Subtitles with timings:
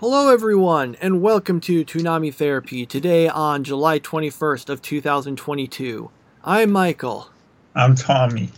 [0.00, 6.08] Hello everyone and welcome to Toonami Therapy today on July 21st of 2022.
[6.44, 7.30] I'm Michael
[7.74, 8.50] I'm Tommy.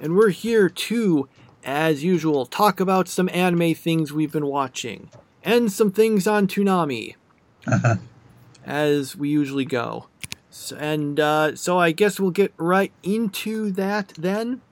[0.00, 1.28] and we're here to
[1.62, 5.08] as usual talk about some anime things we've been watching
[5.44, 7.14] and some things on Toonami
[8.66, 10.08] as we usually go.
[10.50, 14.62] So, and uh, so I guess we'll get right into that then.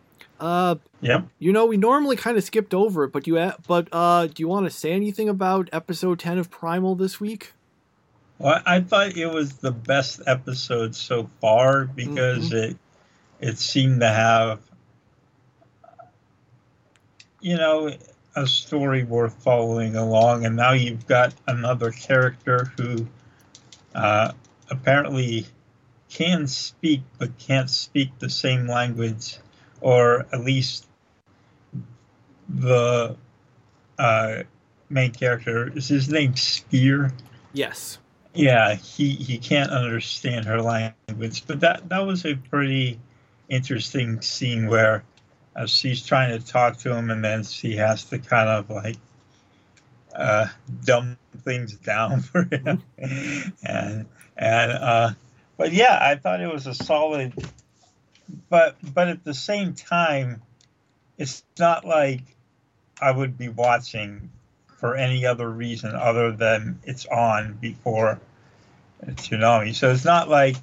[0.41, 1.29] Uh, Yep.
[1.39, 4.49] you know, we normally kind of skipped over it, but you but uh, do you
[4.49, 7.53] want to say anything about episode 10 of Primal this week?
[8.39, 12.77] Well, I thought it was the best episode so far because it
[13.41, 14.61] it seemed to have
[17.41, 17.93] you know
[18.37, 23.07] a story worth following along, and now you've got another character who
[23.95, 24.33] uh,
[24.71, 25.47] apparently
[26.09, 29.37] can speak but can't speak the same language,
[29.81, 30.87] or at least
[32.49, 33.17] the
[33.99, 34.43] uh,
[34.89, 37.13] main character is his name Spear.
[37.53, 37.99] Yes.
[38.35, 42.99] Yeah, he, he can't understand her language, but that that was a pretty
[43.49, 45.03] interesting scene where
[45.57, 48.97] uh, she's trying to talk to him, and then she has to kind of like
[50.15, 50.47] uh,
[50.85, 54.07] dumb things down for him, and
[54.37, 55.11] and uh,
[55.57, 57.35] but yeah, I thought it was a solid,
[58.49, 60.43] but but at the same time,
[61.19, 62.23] it's not like
[63.01, 64.31] I would be watching
[64.79, 68.19] for any other reason other than it's on before
[69.05, 69.75] Toonami.
[69.75, 70.57] So it's not like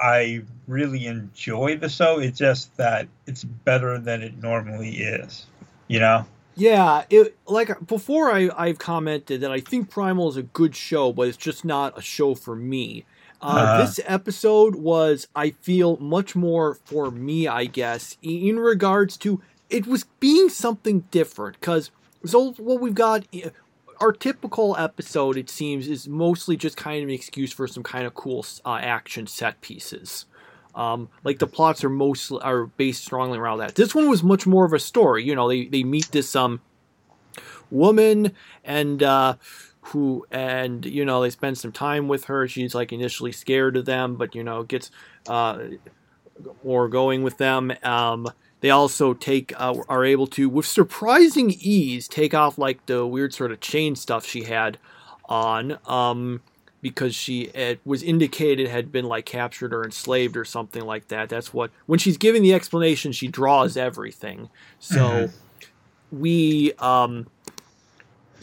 [0.00, 2.18] I really enjoy the show.
[2.18, 5.46] It's just that it's better than it normally is.
[5.88, 6.26] You know?
[6.56, 11.12] Yeah, it like before I I've commented that I think Primal is a good show,
[11.12, 13.04] but it's just not a show for me.
[13.40, 13.78] Uh, Uh-huh.
[13.80, 19.86] This episode was, I feel, much more for me, I guess, in regards to it
[19.86, 21.58] was being something different.
[21.60, 21.90] Because
[22.24, 23.26] so what we've got,
[24.00, 28.06] our typical episode, it seems, is mostly just kind of an excuse for some kind
[28.06, 30.26] of cool uh, action set pieces.
[30.74, 33.76] Um, like the plots are mostly are based strongly around that.
[33.76, 35.22] This one was much more of a story.
[35.22, 36.60] You know, they they meet this um
[37.70, 38.32] woman
[38.64, 39.36] and uh
[39.88, 42.48] who and you know they spend some time with her.
[42.48, 44.90] She's like initially scared of them, but you know gets
[45.28, 45.58] uh
[46.62, 47.72] more going with them.
[47.82, 48.28] Um,
[48.60, 53.34] they also take uh, are able to with surprising ease take off like the weird
[53.34, 54.78] sort of chain stuff she had
[55.28, 55.78] on.
[55.86, 56.42] Um,
[56.80, 61.30] because she it was indicated had been like captured or enslaved or something like that.
[61.30, 64.50] That's what when she's giving the explanation, she draws everything.
[64.78, 65.32] So Mhm.
[66.10, 67.26] we um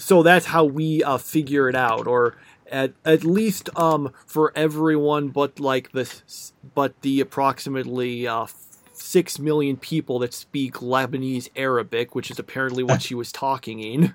[0.02, 2.36] so that's how we uh, figure it out or
[2.72, 8.46] at, at least um for everyone but like the s- but the approximately uh
[8.94, 14.14] 6 million people that speak Lebanese Arabic which is apparently what she was talking in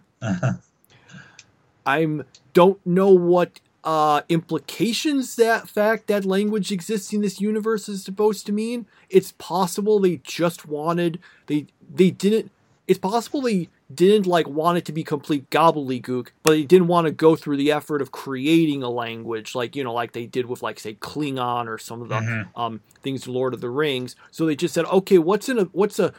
[1.84, 8.02] I'm don't know what uh, implications that fact that language exists in this universe is
[8.02, 8.86] supposed to mean.
[9.08, 12.50] It's possible they just wanted they they didn't.
[12.88, 17.06] It's possible they didn't like want it to be complete gobbledygook, but they didn't want
[17.06, 20.46] to go through the effort of creating a language like you know like they did
[20.46, 22.48] with like say Klingon or some of the Mhm.
[22.56, 24.16] um, things Lord of the Rings.
[24.32, 26.12] So they just said, okay, what's in a what's a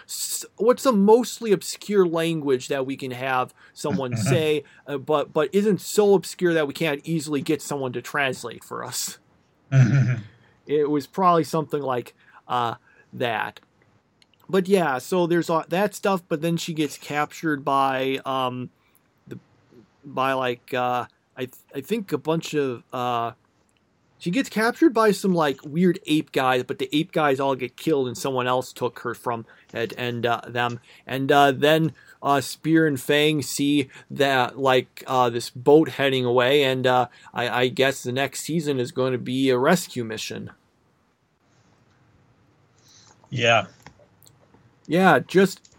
[0.55, 5.81] what's a mostly obscure language that we can have someone say, uh, but but isn't
[5.81, 9.17] so obscure that we can't easily get someone to translate for us.
[10.65, 12.13] It was probably something like
[12.47, 12.75] uh,
[13.13, 13.59] that.
[14.49, 16.23] But yeah, so there's all that stuff.
[16.27, 18.69] But then she gets captured by um,
[19.27, 19.39] the
[20.05, 21.05] by like uh,
[21.37, 23.33] I I think a bunch of uh,
[24.19, 27.77] she gets captured by some like weird ape guys, but the ape guys all get
[27.77, 30.79] killed, and someone else took her from it and uh, them.
[31.05, 31.93] And uh, then
[32.23, 37.49] uh, Spear and Fang see that like uh, this boat heading away, and uh, I,
[37.49, 40.51] I guess the next season is going to be a rescue mission.
[43.29, 43.67] yeah.
[44.87, 45.69] Yeah, just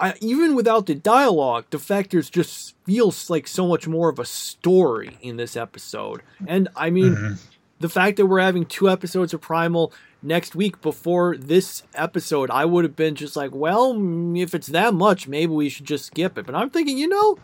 [0.00, 5.18] I, even without the dialogue, there's just feels like so much more of a story
[5.20, 6.22] in this episode.
[6.46, 7.38] And I mean, Mhm.
[7.80, 9.92] the fact that we're having two episodes of Primal
[10.22, 14.68] next week before this episode, I would have been just like, well, mm, if it's
[14.68, 16.46] that much, maybe we should just skip it.
[16.46, 17.38] But I'm thinking, you know,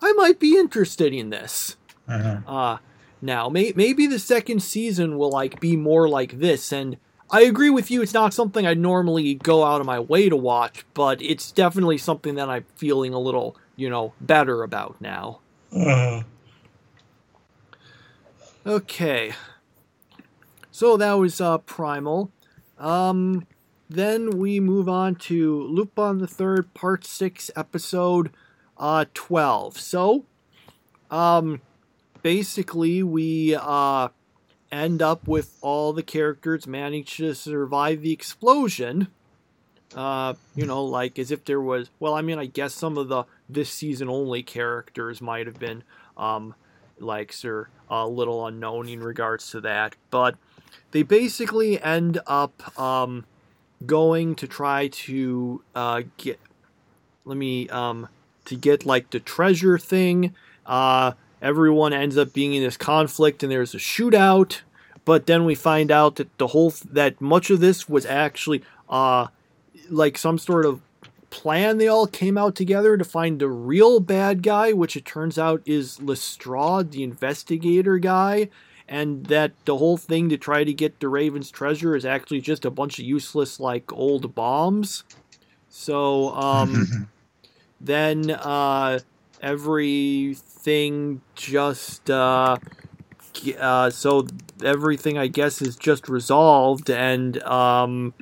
[0.00, 1.76] I might be interested in this.
[2.08, 2.42] Mhm.
[2.46, 2.78] Uh
[3.22, 6.96] now may, maybe the second season will like be more like this and
[7.32, 10.36] I agree with you it's not something I normally go out of my way to
[10.36, 15.40] watch, but it's definitely something that I'm feeling a little, you know, better about now.
[15.74, 16.22] Uh,
[18.66, 19.32] Okay.
[20.70, 22.30] So that was uh, Primal.
[22.78, 23.46] Um,
[23.88, 28.30] then we move on to Lupin the Third, Part Six, Episode
[28.76, 29.78] uh, twelve.
[29.78, 30.24] So
[31.10, 31.60] Um,
[32.22, 34.08] basically, we uh,
[34.72, 39.08] end up with all the characters manage to survive the explosion.
[39.94, 41.90] Uh, you know, like as if there was.
[41.98, 45.82] Well, I mean, I guess some of the this season only characters might have been,
[46.16, 46.54] um,
[47.00, 50.36] like, sir, a little unknown in regards to that, but
[50.92, 53.24] they basically end up um,
[53.84, 56.38] going to try to uh, get.
[57.24, 58.08] Let me um,
[58.46, 60.34] to get like the treasure thing.
[60.66, 61.12] Uh,
[61.42, 64.60] everyone ends up being in this conflict, and there's a shootout.
[65.04, 69.28] But then we find out that the whole that much of this was actually uh,
[69.88, 70.80] like some sort of
[71.30, 75.38] plan they all came out together to find the real bad guy, which it turns
[75.38, 78.48] out is Lestrade, the investigator guy,
[78.88, 82.64] and that the whole thing to try to get the Raven's treasure is actually just
[82.64, 85.04] a bunch of useless, like, old bombs.
[85.68, 87.08] So, um,
[87.80, 88.98] then, uh,
[90.60, 92.56] everything just, uh,
[93.58, 94.26] uh, so
[94.62, 98.12] everything, I guess, is just resolved, and, um,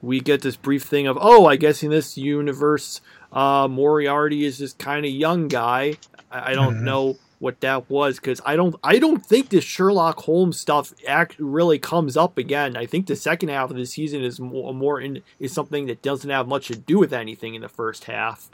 [0.00, 3.00] we get this brief thing of, oh, I guess in this universe,
[3.32, 5.96] uh, Moriarty is this kind of young guy.
[6.30, 6.84] I, I don't mm-hmm.
[6.84, 11.34] know what that was because I don't, I don't think this Sherlock Holmes stuff act
[11.40, 12.76] really comes up again.
[12.76, 16.00] I think the second half of the season is more, more in, is something that
[16.02, 18.50] doesn't have much to do with anything in the first half.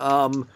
[0.00, 0.48] Um,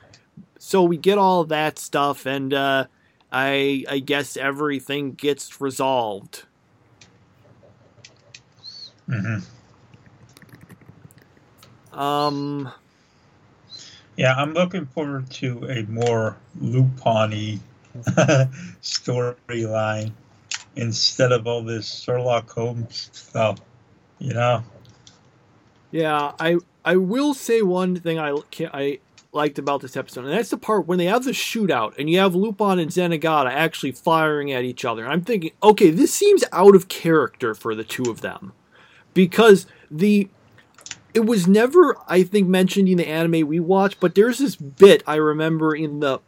[0.62, 2.84] so we get all that stuff, and uh,
[3.32, 6.44] I, I guess everything gets resolved.
[9.08, 9.38] Mm-hmm.
[11.98, 12.70] Um.
[14.18, 17.60] Yeah, I'm looking forward to a more Lupin
[18.82, 20.12] storyline
[20.76, 23.60] instead of all this Sherlock Holmes stuff.
[24.18, 24.62] You know.
[25.90, 28.98] Yeah, I I will say one thing I can I
[29.32, 32.18] liked about this episode, and that's the part when they have the shootout and you
[32.18, 35.06] have Lupin and Zenigata actually firing at each other.
[35.06, 38.52] I'm thinking, okay, this seems out of character for the two of them.
[39.14, 40.28] Because the
[41.12, 45.02] it was never, I think, mentioned in the anime we watched, but there's this bit
[45.06, 46.20] I remember in the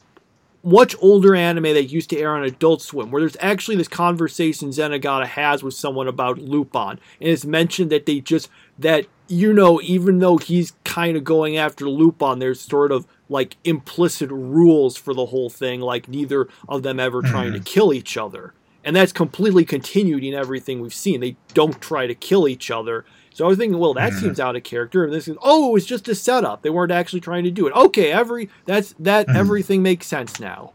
[0.64, 4.70] much older anime that used to air on Adult Swim, where there's actually this conversation
[4.70, 8.48] Zenigata has with someone about Lupin, and it's mentioned that they just
[8.82, 13.56] that you know, even though he's kind of going after Lupin, there's sort of like
[13.64, 17.62] implicit rules for the whole thing, like neither of them ever trying mm-hmm.
[17.62, 18.52] to kill each other.
[18.84, 21.20] And that's completely continued in everything we've seen.
[21.20, 23.06] They don't try to kill each other.
[23.32, 24.20] So I was thinking, well, that mm-hmm.
[24.20, 25.04] seems out of character.
[25.04, 26.62] And this is, oh, it was just a setup.
[26.62, 27.74] They weren't actually trying to do it.
[27.74, 29.36] Okay, every that's that mm-hmm.
[29.36, 30.72] everything makes sense now.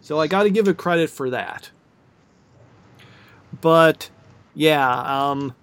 [0.00, 1.70] So I got to give it credit for that.
[3.60, 4.10] But
[4.54, 5.54] yeah, um,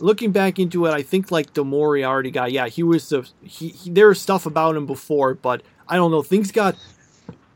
[0.00, 3.68] looking back into it, I think like the Moriarty guy, yeah, he was the he,
[3.68, 6.22] he there was stuff about him before, but I don't know.
[6.22, 6.76] Things got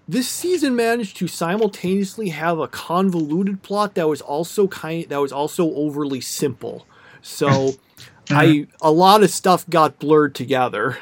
[0.08, 5.32] this season managed to simultaneously have a convoluted plot that was also kind that was
[5.32, 6.86] also overly simple.
[7.22, 7.48] So
[8.30, 8.70] I mm-hmm.
[8.80, 10.98] a lot of stuff got blurred together.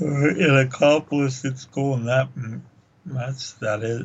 [0.00, 2.28] Uh, it accomplished its goal, and that
[3.06, 4.04] that's that is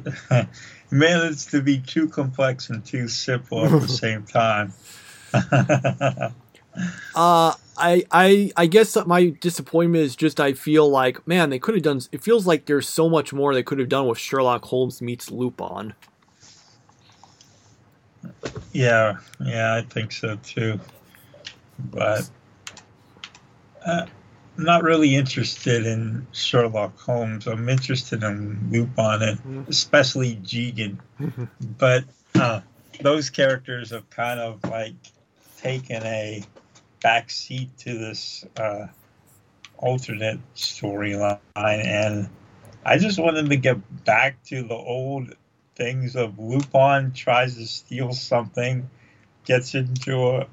[0.91, 4.73] managed to be too complex and too simple at the same time.
[7.15, 11.75] uh, I I I guess my disappointment is just I feel like man they could
[11.75, 12.01] have done.
[12.11, 15.31] It feels like there's so much more they could have done with Sherlock Holmes meets
[15.31, 15.93] Lupin.
[18.73, 20.79] Yeah, yeah, I think so too
[21.79, 22.29] but
[23.85, 24.05] uh,
[24.57, 27.47] I'm not really interested in Sherlock Holmes.
[27.47, 29.61] I'm interested in Lupin and mm-hmm.
[29.67, 30.97] especially Jigen.
[31.77, 32.05] but
[32.35, 32.61] uh,
[33.01, 34.93] those characters have kind of like
[35.65, 36.43] taken a
[37.01, 38.87] back seat to this uh,
[39.77, 42.29] alternate storyline, and
[42.85, 45.33] I just want them to get back to the old
[45.75, 48.89] things of Lupin tries to steal something,
[49.45, 50.47] gets into a,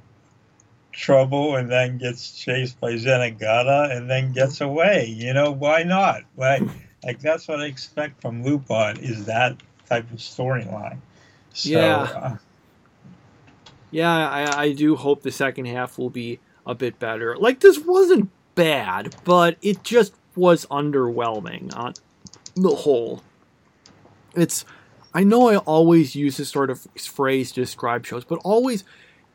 [0.93, 5.07] trouble and then gets chased by Zenigata and then gets away.
[5.07, 6.23] You know, why not?
[6.37, 6.63] Like,
[7.03, 9.57] like that's what I expect from Lupin is that
[9.89, 10.99] type of storyline.
[11.55, 11.97] So, yeah.
[12.03, 12.37] Uh,
[13.93, 17.37] yeah, I, I do hope the second half will be a bit better.
[17.37, 21.95] Like, this wasn't bad, but it just was underwhelming on
[22.57, 23.23] the whole.
[24.35, 24.65] It's,
[25.15, 28.83] I know I always use this sort of phrase to describe shows, but always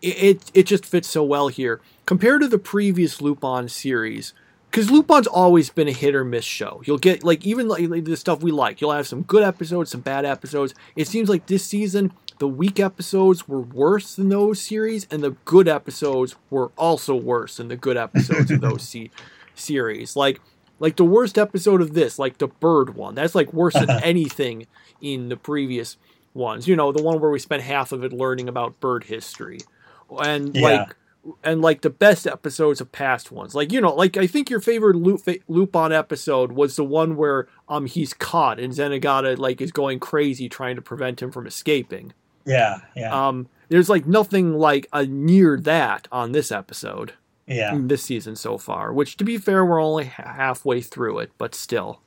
[0.01, 4.33] it, it just fits so well here compared to the previous Lupin series.
[4.69, 6.81] Because Lupin's always been a hit or miss show.
[6.85, 8.81] You'll get like even like the stuff we like.
[8.81, 10.75] You'll have some good episodes, some bad episodes.
[10.95, 15.31] It seems like this season the weak episodes were worse than those series, and the
[15.45, 19.11] good episodes were also worse than the good episodes of those se-
[19.55, 20.15] series.
[20.15, 20.39] Like
[20.79, 23.15] Like the worst episode of this, like the bird one.
[23.15, 24.67] That's like worse than anything
[25.01, 25.97] in the previous
[26.33, 26.67] ones.
[26.67, 29.59] You know, the one where we spent half of it learning about bird history.
[30.19, 30.61] And Yeah.
[30.61, 30.95] like
[31.43, 33.53] and like the best episodes of past ones.
[33.53, 37.47] Like, you know, like I think your favorite loop Lupin episode was the one where
[37.67, 42.13] um he's caught and Zenigata like is going crazy trying to prevent him from escaping.
[42.47, 47.13] Yeah, yeah, Um there's like nothing like a near that on this episode
[47.47, 47.77] yeah.
[47.79, 51.55] this season so far, which to be fair, we're only ha- halfway through it, but
[51.55, 52.01] still.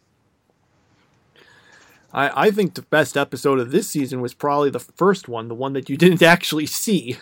[2.12, 5.54] I, I think the best episode of this season was probably the first one, the
[5.54, 7.18] one that you didn't actually see,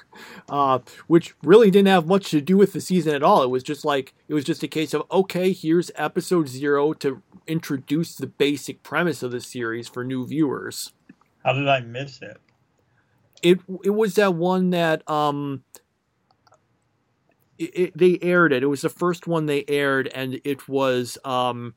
[0.49, 3.43] uh, which really didn't have much to do with the season at all.
[3.43, 7.23] It was just like, it was just a case of, okay, here's episode zero to
[7.47, 10.93] introduce the basic premise of the series for new viewers.
[11.45, 12.39] How did I miss it?
[13.42, 15.62] It, it was that one that, um,
[17.59, 18.62] it, it, they aired it.
[18.62, 21.75] It was the first one they aired, and it was um,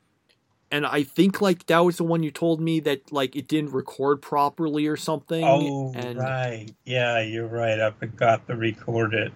[0.72, 3.72] and I think like that was the one you told me that like it didn't
[3.72, 5.44] record properly or something.
[5.44, 6.68] Oh, and right.
[6.86, 7.80] Yeah, you're right.
[7.80, 9.34] I forgot to record it.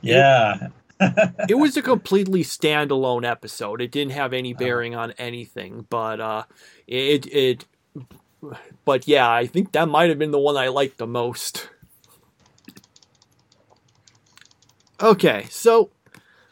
[0.00, 0.68] Yeah.
[1.48, 3.82] it was a completely standalone episode.
[3.82, 6.44] It didn't have any bearing on anything, but uh,
[6.86, 7.66] it it.
[8.84, 11.68] But yeah, I think that might have been the one I liked the most.
[15.00, 15.90] Okay, so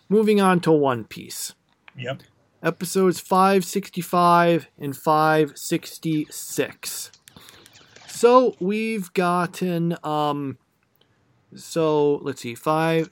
[0.09, 1.55] moving on to One Piece.
[1.97, 2.23] Yep.
[2.63, 7.13] episodes 565 and 566
[8.09, 10.59] so we've gotten um
[11.55, 13.11] so let's see five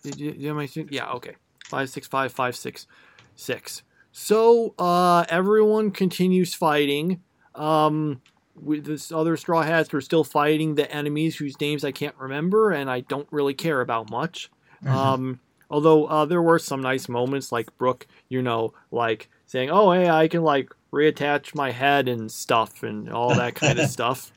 [0.90, 1.36] yeah okay
[1.66, 7.22] 565 566 so uh everyone continues fighting
[7.54, 8.20] um
[8.60, 12.70] with this other straw hats are still fighting the enemies whose names i can't remember
[12.70, 14.50] and i don't really care about much.
[14.86, 15.40] Um
[15.70, 20.08] although uh, there were some nice moments like brooke you know like saying oh hey
[20.08, 24.32] i can like reattach my head and stuff and all that kind of stuff.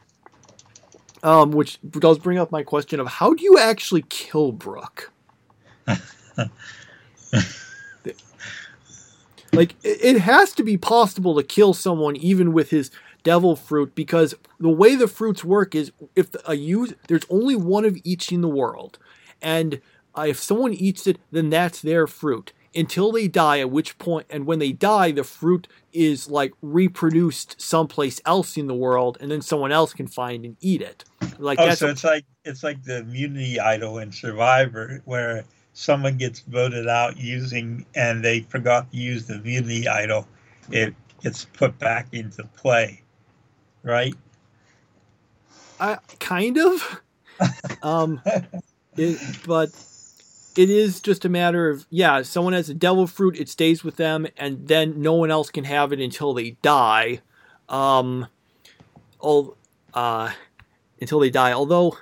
[1.24, 5.12] Um which does bring up my question of how do you actually kill brooke?
[9.56, 12.92] Like it has to be possible to kill someone even with his
[13.26, 17.84] devil fruit because the way the fruits work is if a use there's only one
[17.84, 18.98] of each in the world.
[19.42, 19.82] And
[20.18, 22.54] uh, if someone eats it then that's their fruit.
[22.74, 27.60] Until they die at which point and when they die the fruit is like reproduced
[27.60, 31.04] someplace else in the world and then someone else can find and eat it.
[31.40, 36.40] Like oh, so it's like it's like the immunity idol in Survivor, where someone gets
[36.42, 40.28] voted out using and they forgot to use the immunity idol.
[40.70, 43.02] It gets put back into play,
[43.86, 44.14] right?
[45.80, 47.02] I kind of.
[47.84, 48.22] um,
[48.98, 49.70] it, but
[50.58, 52.22] it is just a matter of yeah.
[52.24, 55.64] Someone has a devil fruit, it stays with them, and then no one else can
[55.64, 57.22] have it until they die.
[57.70, 58.28] Um,
[59.20, 59.58] all,
[59.94, 60.32] uh,
[61.00, 61.52] until they die.
[61.52, 61.98] Although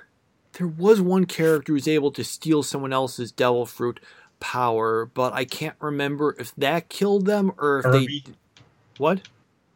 [0.54, 4.00] there was one character who's able to steal someone else's devil fruit
[4.40, 8.32] power, but I can't remember if that killed them or if Kirby, they
[8.98, 9.22] what.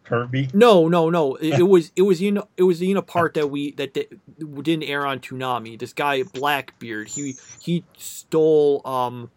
[0.08, 0.48] Kirby.
[0.54, 1.36] No, no, no.
[1.36, 4.08] It, it was it was in it was in a part that we that di-
[4.38, 5.78] didn't air on Toonami.
[5.78, 9.30] This guy Blackbeard, he he stole um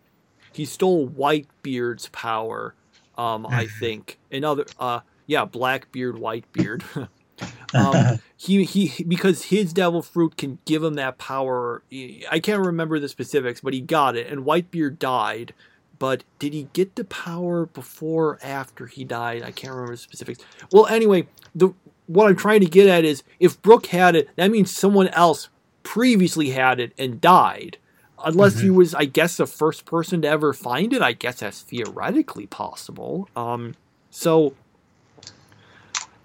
[0.53, 2.75] he stole Whitebeard's power.
[3.17, 7.09] Um, I think another uh yeah Blackbeard Whitebeard.
[7.73, 11.83] um, he he because his devil fruit can give him that power.
[12.29, 15.53] I can't remember the specifics, but he got it, and Whitebeard died.
[16.01, 19.43] But did he get the power before or after he died?
[19.43, 20.43] I can't remember the specifics.
[20.71, 21.75] Well, anyway, the
[22.07, 25.49] what I'm trying to get at is if Brooke had it, that means someone else
[25.83, 27.77] previously had it and died.
[28.25, 31.03] Unless he was, I guess, the first person to ever find it.
[31.03, 33.29] I guess that's theoretically possible.
[33.35, 33.75] Um,
[34.09, 34.55] so,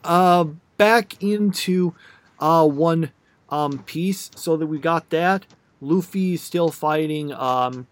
[0.05, 0.45] uh,
[0.79, 1.95] back into
[2.41, 3.13] uh, one
[3.51, 5.45] um, piece so that we got that.
[5.83, 7.87] Luffy's still fighting um,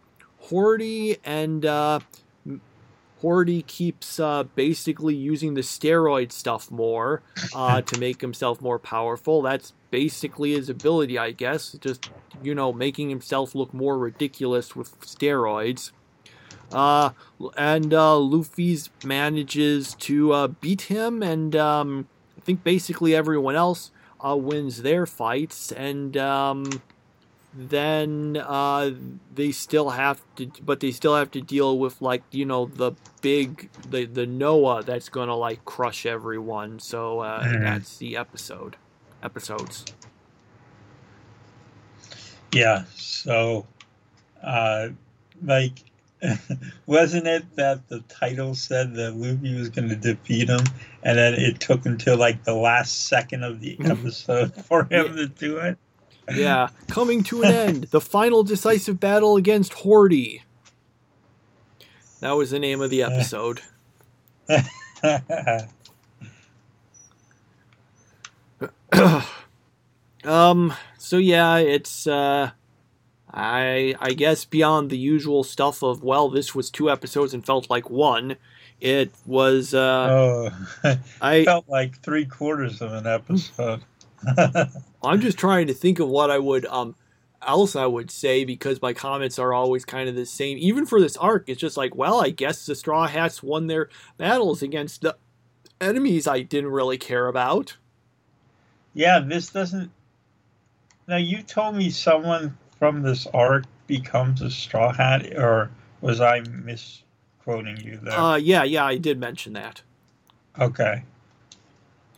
[0.51, 2.01] Hordy, and uh,
[3.23, 7.23] Hordy keeps uh, basically using the steroid stuff more
[7.55, 9.43] uh, to make himself more powerful.
[9.43, 11.73] That's basically his ability, I guess.
[11.81, 12.11] Just,
[12.43, 15.93] you know, making himself look more ridiculous with steroids.
[16.73, 17.11] Uh,
[17.57, 23.91] and uh, Luffy's manages to uh, beat him, and um, I think basically everyone else
[24.25, 26.65] uh, wins their fights, and um,
[27.57, 28.91] then uh,
[29.35, 32.93] they still have to, but they still have to deal with like you know the
[33.23, 36.79] big the the Noah that's gonna like crush everyone.
[36.81, 37.63] So uh, Mhm.
[37.63, 38.77] that's the episode
[39.23, 39.85] episodes.
[42.53, 42.85] Yeah.
[42.97, 43.67] So,
[44.43, 44.89] uh,
[45.45, 45.73] like,
[46.87, 50.61] Wasn't it that the title said that Luffy was going to defeat him,
[51.03, 55.27] and then it took until like the last second of the episode for him to
[55.27, 55.77] do it?
[56.33, 60.43] Yeah, coming to an end, the final decisive battle against Hordy.
[62.21, 63.61] That was the name of the episode.
[70.25, 70.73] um.
[70.97, 72.51] So yeah, it's uh,
[73.31, 77.69] I I guess beyond the usual stuff of well, this was two episodes and felt
[77.69, 78.37] like one.
[78.81, 80.51] It was uh, oh,
[81.21, 83.83] I felt like three quarters of an episode.
[85.03, 86.95] I'm just trying to think of what I would um
[87.47, 90.57] else I would say because my comments are always kind of the same.
[90.59, 93.89] Even for this arc, it's just like, well, I guess the Straw Hats won their
[94.17, 95.17] battles against the
[95.81, 97.77] enemies I didn't really care about.
[98.95, 99.91] yeah, this doesn't.
[101.07, 106.41] Now you told me someone from this arc becomes a straw hat, or was I
[106.41, 108.19] misquoting you there?
[108.19, 109.83] Uh, yeah, yeah, I did mention that.
[110.59, 111.03] Okay.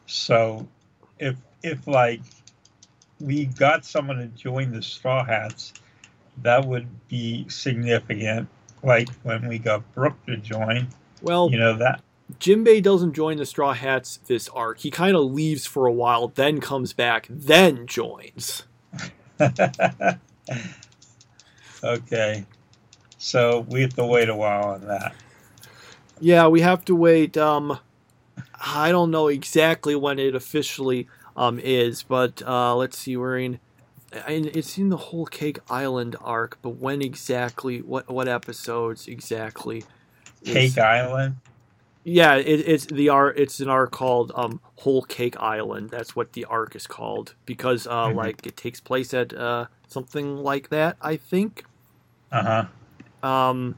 [0.07, 0.69] So,
[1.19, 2.21] if if like
[3.21, 5.73] we got someone to join the Straw Hats,
[6.43, 8.49] that would be significant.
[8.83, 10.89] Like when we got Brooke to join,
[11.23, 12.03] Well, you know that.
[12.41, 14.81] Jinbei doesn't join the Straw Hats this arc.
[14.81, 18.65] He kind of leaves for a while, then comes back, then joins.
[21.85, 22.45] okay.
[23.19, 25.15] So we have to wait a while on that.
[26.21, 27.37] Yeah, we have to wait.
[27.37, 27.79] Um,
[28.61, 33.17] I don't know exactly when it officially um is, but uh, let's see.
[33.17, 33.61] We're in.
[34.27, 37.81] and It's in the whole Cake Island arc, but when exactly?
[37.83, 39.85] What what episodes exactly?
[40.43, 41.37] is- Cake Island.
[42.09, 43.37] Yeah, it, it's the arc.
[43.37, 45.91] It's an arc called um Whole Cake Island.
[45.91, 48.15] That's what the arc is called because uh Mhm.
[48.15, 50.97] like it takes place at uh something like that.
[51.03, 51.65] I think.
[52.31, 52.43] Uh
[53.23, 53.29] huh.
[53.29, 53.77] Um,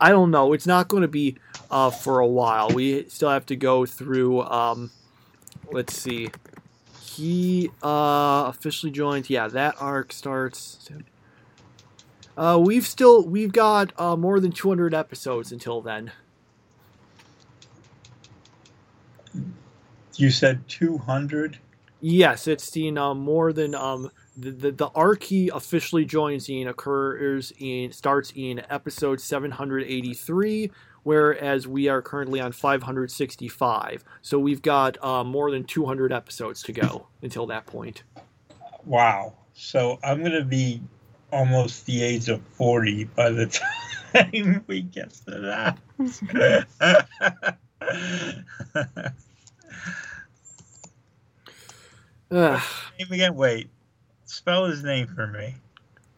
[0.00, 0.52] I don't know.
[0.52, 1.36] It's not going to be
[1.70, 2.68] uh, for a while.
[2.68, 4.42] We still have to go through.
[4.42, 4.90] Um,
[5.72, 6.30] let's see.
[7.16, 9.30] He uh, officially joins.
[9.30, 10.88] Yeah, that arc starts.
[12.36, 16.12] Uh, we've still we've got uh, more than 200 episodes until then.
[20.16, 21.58] You said two hundred.
[22.00, 26.68] Yes, it's seen uh, more than um the, the the arc he officially joins in
[26.68, 30.70] occurs in starts in episode 783
[31.04, 36.72] whereas we are currently on 565 so we've got uh, more than 200 episodes to
[36.72, 38.02] go until that point
[38.86, 39.32] Wow.
[39.54, 40.82] So I'm gonna be
[41.32, 43.46] almost the age of forty by the
[44.14, 45.78] time we get to that.
[52.98, 53.34] Name again.
[53.34, 53.68] Wait.
[54.26, 55.54] Spell his name for me.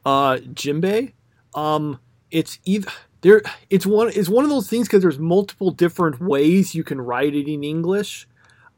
[0.04, 1.12] uh Jinbei
[1.54, 1.98] um
[2.30, 2.90] it's either
[3.22, 7.00] there it's one it's one of those things because there's multiple different ways you can
[7.00, 8.28] write it in English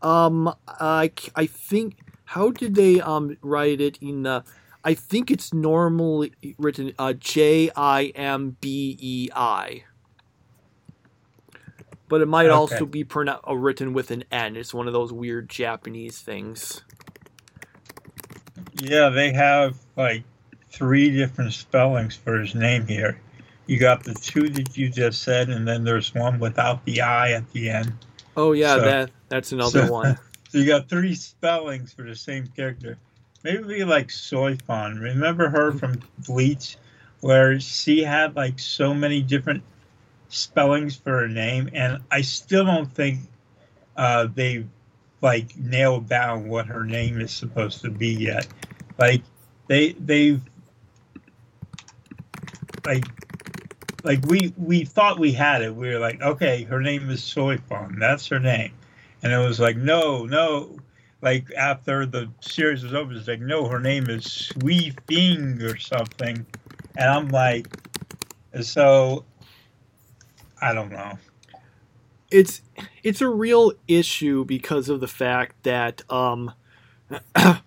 [0.02, 4.42] um I, I think how did they um write it in uh
[4.84, 9.84] I think it's normally written uh J I M B E I
[12.08, 12.50] but it might Okay.
[12.50, 14.56] also be pronou- uh, written with an N.
[14.56, 16.82] It's one of those weird Japanese things.
[18.74, 20.24] Yeah, they have like
[20.70, 23.20] three different spellings for his name here.
[23.68, 27.32] You got the two that you just said, and then there's one without the I
[27.32, 27.92] at the end.
[28.36, 30.18] Oh yeah, So- that that's another so- one.
[30.50, 32.96] So you got three spellings for the same character.
[33.44, 34.98] Maybe like Soifon.
[34.98, 36.78] Remember her from Bleach,
[37.20, 39.62] where she had like so many different
[40.30, 43.18] spellings for her name, and I still don't think
[43.98, 44.64] uh, they
[45.20, 48.46] like nailed down what her name is supposed to be yet.
[48.98, 49.20] Like
[49.66, 50.40] they they've
[52.86, 53.04] like
[54.08, 55.74] like we we thought we had it.
[55.76, 58.00] We were like, okay, her name is Soifon.
[58.00, 58.72] That's her name.
[59.22, 60.78] And it was like, no, no.
[61.20, 65.76] Like after the series was over, it's like, no, her name is Sui Fing or
[65.76, 66.46] something.
[66.96, 67.66] And I'm like,
[68.62, 69.24] so
[70.62, 71.18] I don't know.
[72.30, 72.62] it's
[73.02, 76.52] it's a real issue because of the fact that um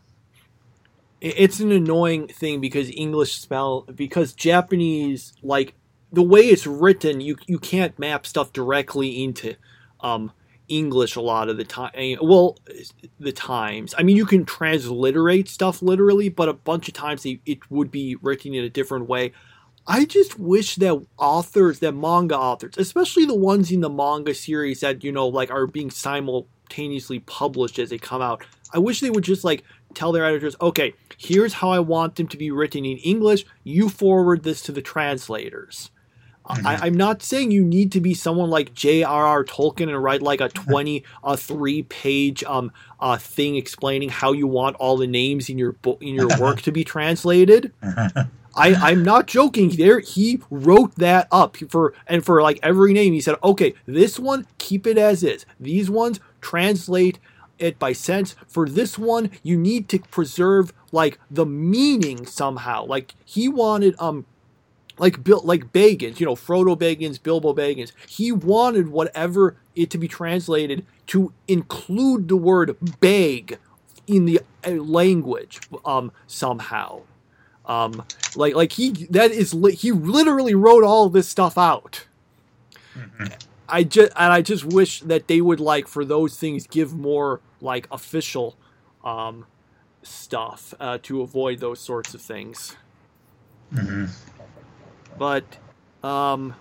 [1.21, 5.75] it's an annoying thing because English spell because Japanese like
[6.11, 9.55] the way it's written you you can't map stuff directly into
[10.01, 10.31] um
[10.67, 12.57] English a lot of the time well
[13.19, 17.39] the times I mean you can transliterate stuff literally but a bunch of times it,
[17.45, 19.33] it would be written in a different way
[19.87, 24.81] I just wish that authors, that manga authors, especially the ones in the manga series
[24.81, 28.45] that you know like are being simultaneously published as they come out.
[28.73, 32.27] I wish they would just like tell their editors, okay, here's how I want them
[32.27, 33.45] to be written in English.
[33.63, 35.89] You forward this to the translators.
[36.57, 36.67] Mm-hmm.
[36.67, 39.43] I, am not saying you need to be someone like J.R.R.
[39.45, 44.47] Tolkien and write like a 20, a three page um uh, thing explaining how you
[44.47, 47.71] want all the names in your book in your work to be translated.
[48.53, 49.69] I, I'm not joking.
[49.69, 53.13] There, he wrote that up for and for like every name.
[53.13, 55.45] He said, "Okay, this one keep it as is.
[55.59, 57.17] These ones translate
[57.59, 58.35] it by sense.
[58.47, 62.85] For this one, you need to preserve like the meaning somehow.
[62.85, 64.25] Like he wanted um
[65.01, 67.91] like Bill, like Baggins, you know, Frodo Baggins, Bilbo Baggins.
[68.07, 73.57] He wanted whatever it to be translated to include the word "bag"
[74.05, 77.01] in the uh, language um, somehow.
[77.65, 78.03] Um,
[78.35, 82.05] like like he that is he literally wrote all this stuff out.
[82.95, 83.33] Mm-hmm.
[83.67, 87.41] I just and I just wish that they would like for those things give more
[87.59, 88.55] like official
[89.03, 89.47] um,
[90.03, 92.75] stuff uh, to avoid those sorts of things.
[93.73, 94.05] Mm-hmm.
[95.21, 95.45] But,
[96.01, 96.55] um,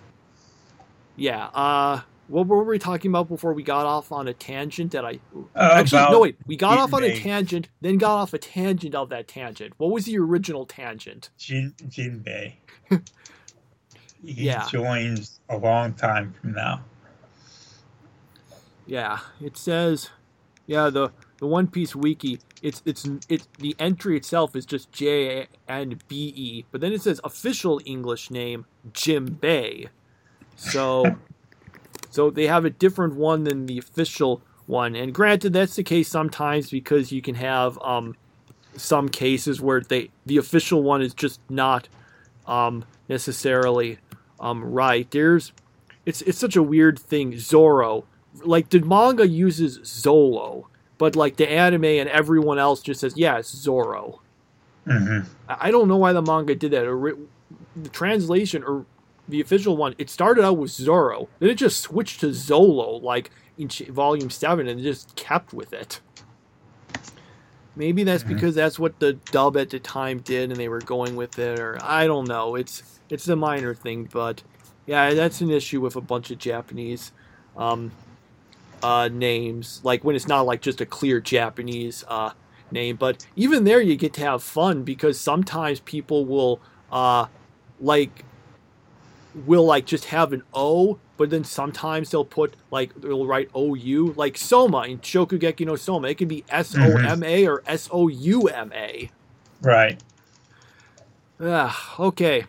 [1.17, 1.47] yeah.
[1.47, 5.19] Uh, what were we talking about before we got off on a tangent that I
[5.57, 8.95] uh, actually no wait we got off on a tangent then got off a tangent
[8.95, 9.73] of that tangent.
[9.79, 11.31] What was the original tangent?
[11.39, 12.53] Jin Jinbei.
[12.91, 13.01] he
[14.23, 14.69] yeah.
[14.69, 16.85] joins a long time from now.
[18.87, 20.11] Yeah, it says,
[20.67, 25.47] yeah the the One Piece wiki it's it's it's the entry itself is just J
[25.69, 29.89] and B E, but then it says official English name Jinbei.
[30.57, 31.17] So
[32.11, 34.95] so they have a different one than the official one.
[34.95, 38.17] And granted that's the case sometimes because you can have um
[38.77, 41.89] some cases where they the official one is just not
[42.47, 43.99] um necessarily
[44.39, 45.11] um right.
[45.11, 45.53] There's
[46.07, 47.39] it's it's such a weird thing.
[47.39, 48.05] Zoro.
[48.45, 50.67] Like the manga uses Zolo
[51.01, 54.21] but like the anime and everyone else just says, yeah, it's Zoro.
[54.87, 55.27] Mm-hmm.
[55.49, 56.87] I don't know why the manga did that.
[56.87, 57.17] Or
[57.75, 58.85] the translation or
[59.27, 63.31] the official one, it started out with Zoro, then it just switched to Zolo, like
[63.57, 66.01] in volume seven, and just kept with it.
[67.75, 68.35] Maybe that's mm-hmm.
[68.35, 71.59] because that's what the dub at the time did, and they were going with it,
[71.59, 72.57] or I don't know.
[72.57, 74.43] It's it's a minor thing, but
[74.85, 77.13] yeah, that's an issue with a bunch of Japanese
[77.57, 77.91] um,
[78.83, 82.33] uh, names, like when it's not like just a clear Japanese uh,
[82.71, 82.97] name.
[82.97, 87.27] But even there, you get to have fun because sometimes people will uh,
[87.81, 88.25] like
[89.47, 93.75] will like just have an O, but then sometimes they'll put like they'll write O
[93.75, 96.09] U, like Soma in Shokugeki no Soma.
[96.09, 99.11] It can be S O M A or S O U M A.
[99.63, 100.03] Right.
[101.41, 102.45] Ah, okay.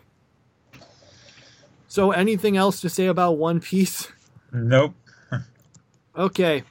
[1.88, 4.08] So, anything else to say about One Piece?
[4.50, 4.94] Nope.
[6.16, 6.62] Okay,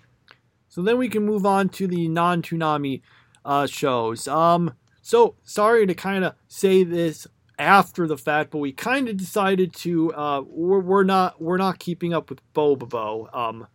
[0.68, 3.02] so then we can move on to the non-Toonami
[3.44, 4.28] uh, shows.
[4.28, 7.28] Um, so sorry to kind of say this
[7.58, 11.80] after the fact, but we kind of decided to uh, we're, we're not we're not
[11.80, 13.68] keeping up with Bobobo um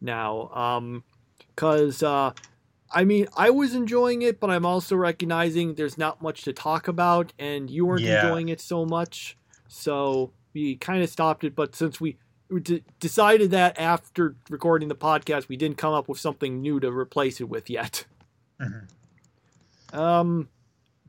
[0.00, 1.02] now um
[1.54, 2.30] because uh
[2.90, 6.88] I mean I was enjoying it, but I'm also recognizing there's not much to talk
[6.88, 8.22] about, and you weren't yeah.
[8.22, 9.36] enjoying it so much,
[9.68, 11.54] so we kind of stopped it.
[11.54, 12.18] But since we
[12.62, 16.90] d- decided that after recording the podcast, we didn't come up with something new to
[16.90, 18.04] replace it with yet.
[18.60, 19.98] Mm-hmm.
[19.98, 20.48] Um,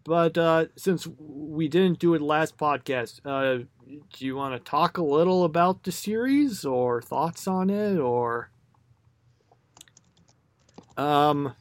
[0.04, 3.66] but uh, since we didn't do it last podcast, uh,
[4.14, 8.50] do you want to talk a little about the series or thoughts on it or?
[10.96, 11.54] Um,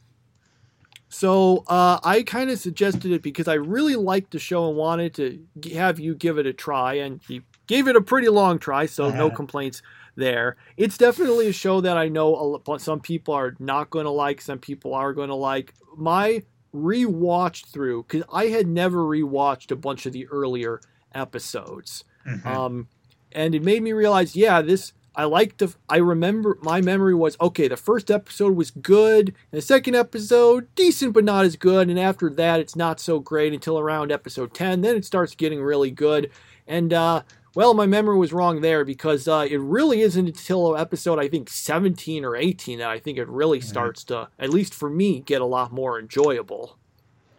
[1.17, 5.15] so uh, I kind of suggested it because I really liked the show and wanted
[5.15, 8.85] to have you give it a try, and you gave it a pretty long try,
[8.85, 9.35] so no uh-huh.
[9.35, 9.81] complaints
[10.15, 10.57] there.
[10.77, 14.59] It's definitely a show that I know some people are not going to like, some
[14.59, 15.73] people are going to like.
[15.95, 20.81] My rewatched through because I had never rewatched a bunch of the earlier
[21.15, 22.47] episodes, mm-hmm.
[22.47, 22.89] um,
[23.31, 25.73] and it made me realize, yeah, this I like to.
[25.89, 27.67] I remember my memory was okay.
[27.67, 31.99] The first episode was good, and the second episode decent but not as good, and
[31.99, 34.81] after that it's not so great until around episode ten.
[34.81, 36.29] Then it starts getting really good,
[36.67, 37.23] and uh,
[37.55, 41.49] well, my memory was wrong there because uh, it really isn't until episode I think
[41.49, 43.67] 17 or 18 that I think it really mm-hmm.
[43.67, 46.77] starts to, at least for me, get a lot more enjoyable.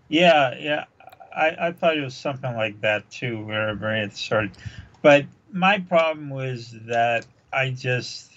[0.08, 0.86] Yeah, yeah,
[1.36, 4.50] I, I thought it was something like that too, wherever it started.
[5.02, 8.30] But my problem was that I just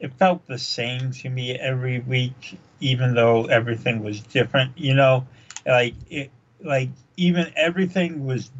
[0.00, 4.78] it felt the same to me every week, even though everything was different.
[4.78, 5.26] You know,
[5.66, 6.30] like it,
[6.62, 8.50] like even everything was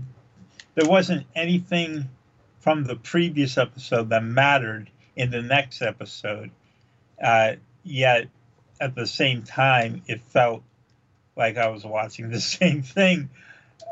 [0.74, 2.08] there wasn't anything
[2.60, 6.50] from the previous episode that mattered in the next episode.
[7.22, 8.28] Uh, yet
[8.80, 10.62] at the same time, it felt
[11.36, 13.30] like I was watching the same thing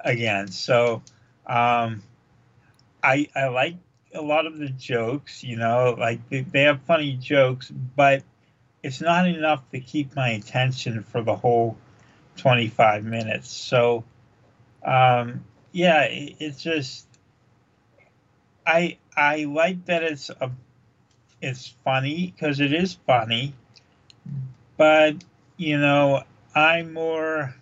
[0.05, 0.49] again.
[0.49, 1.03] So
[1.47, 2.03] um,
[3.03, 3.77] I I like
[4.17, 8.23] a lot of the jokes, you know, like they, they have funny jokes, but
[8.83, 11.77] it's not enough to keep my attention for the whole
[12.37, 13.51] 25 minutes.
[13.51, 14.05] So,
[14.85, 17.07] um, yeah, it, it's just
[18.67, 20.51] I I like that it's a
[21.41, 23.55] it's funny because it is funny,
[24.77, 25.17] but
[25.57, 26.23] you know
[26.55, 27.55] I'm more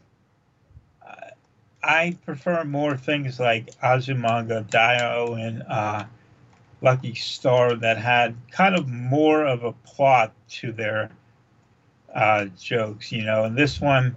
[1.85, 6.05] I prefer more things like Azumanga Daioh and uh,
[6.85, 11.11] Lucky Star that had kind of more of a plot to their
[12.15, 13.45] uh, jokes, you know.
[13.45, 14.15] And this one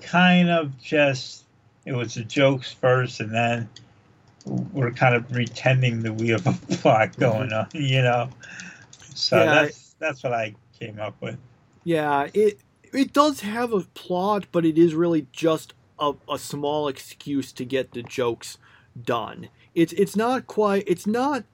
[0.00, 1.44] kind of just
[1.86, 3.68] it was the jokes first, and then
[4.44, 7.20] we're kind of pretending that we have a plot mm-hmm.
[7.20, 8.28] going on, you know.
[9.14, 11.38] So yeah, that's that's what I came up with.
[11.84, 12.58] Yeah, it
[12.92, 17.64] it does have a plot, but it is really just a, a small excuse to
[17.64, 18.58] get the jokes
[19.00, 19.48] done.
[19.76, 21.44] It's it's not quite it's not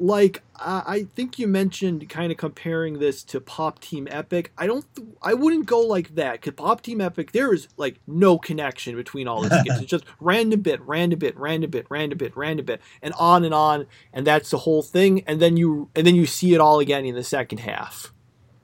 [0.00, 4.52] like I think you mentioned kind of comparing this to Pop Team Epic.
[4.56, 4.84] I don't
[5.22, 9.26] I wouldn't go like that cuz Pop Team Epic there is like no connection between
[9.28, 9.80] all the skits.
[9.82, 13.54] it's just random bit, random bit, random bit, random bit, random bit and on and
[13.54, 16.80] on and that's the whole thing and then you and then you see it all
[16.80, 18.12] again in the second half.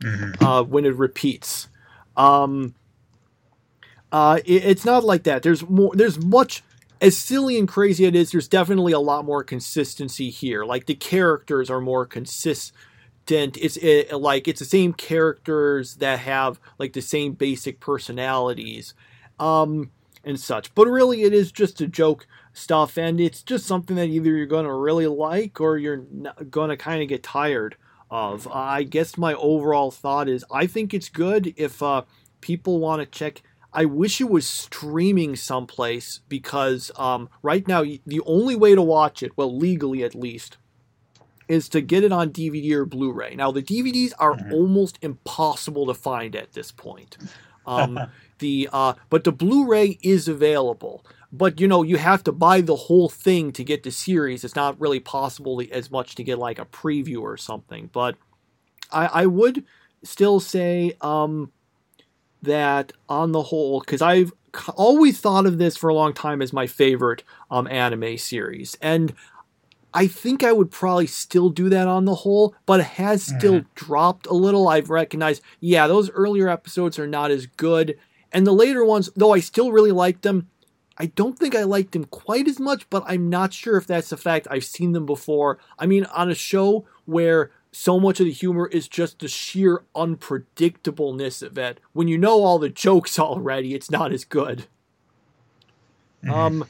[0.00, 0.44] Mm-hmm.
[0.44, 1.68] Uh, when it repeats.
[2.16, 2.74] Um,
[4.12, 5.42] uh, it, it's not like that.
[5.42, 5.92] There's more.
[5.94, 6.62] There's much
[7.04, 8.32] as silly and crazy it is.
[8.32, 10.64] There's definitely a lot more consistency here.
[10.64, 12.72] Like the characters are more consistent.
[13.30, 18.94] It's it, like it's the same characters that have like the same basic personalities,
[19.38, 19.90] um,
[20.24, 20.74] and such.
[20.74, 24.46] But really, it is just a joke stuff, and it's just something that either you're
[24.46, 26.06] going to really like or you're
[26.50, 27.76] going to kind of get tired
[28.10, 28.48] of.
[28.48, 32.02] I guess my overall thought is I think it's good if uh,
[32.40, 33.42] people want to check
[33.74, 39.22] I wish it was streaming someplace because um, right now the only way to watch
[39.22, 40.56] it, well, legally at least,
[41.48, 43.34] is to get it on DVD or Blu-ray.
[43.34, 44.52] Now the DVDs are mm-hmm.
[44.52, 47.18] almost impossible to find at this point.
[47.66, 47.98] Um,
[48.40, 51.02] the uh, but the Blu-ray is available.
[51.32, 54.44] But you know you have to buy the whole thing to get the series.
[54.44, 57.88] It's not really possible as much to get like a preview or something.
[57.90, 58.16] But
[58.92, 59.64] I, I would
[60.02, 61.52] still say um,
[62.44, 64.32] that on the whole, because I've
[64.76, 69.14] always thought of this for a long time as my favorite um, anime series, and
[69.92, 73.60] I think I would probably still do that on the whole, but it has still
[73.60, 73.66] mm.
[73.74, 74.66] dropped a little.
[74.66, 77.98] I've recognized, yeah, those earlier episodes are not as good,
[78.32, 80.48] and the later ones, though I still really like them,
[80.96, 84.10] I don't think I liked them quite as much, but I'm not sure if that's
[84.10, 84.46] the fact.
[84.50, 85.58] I've seen them before.
[85.78, 89.82] I mean, on a show where so much of the humor is just the sheer
[89.96, 91.80] unpredictableness of it.
[91.92, 94.66] When you know all the jokes already, it's not as good.
[96.24, 96.32] Mm-hmm.
[96.32, 96.64] Um,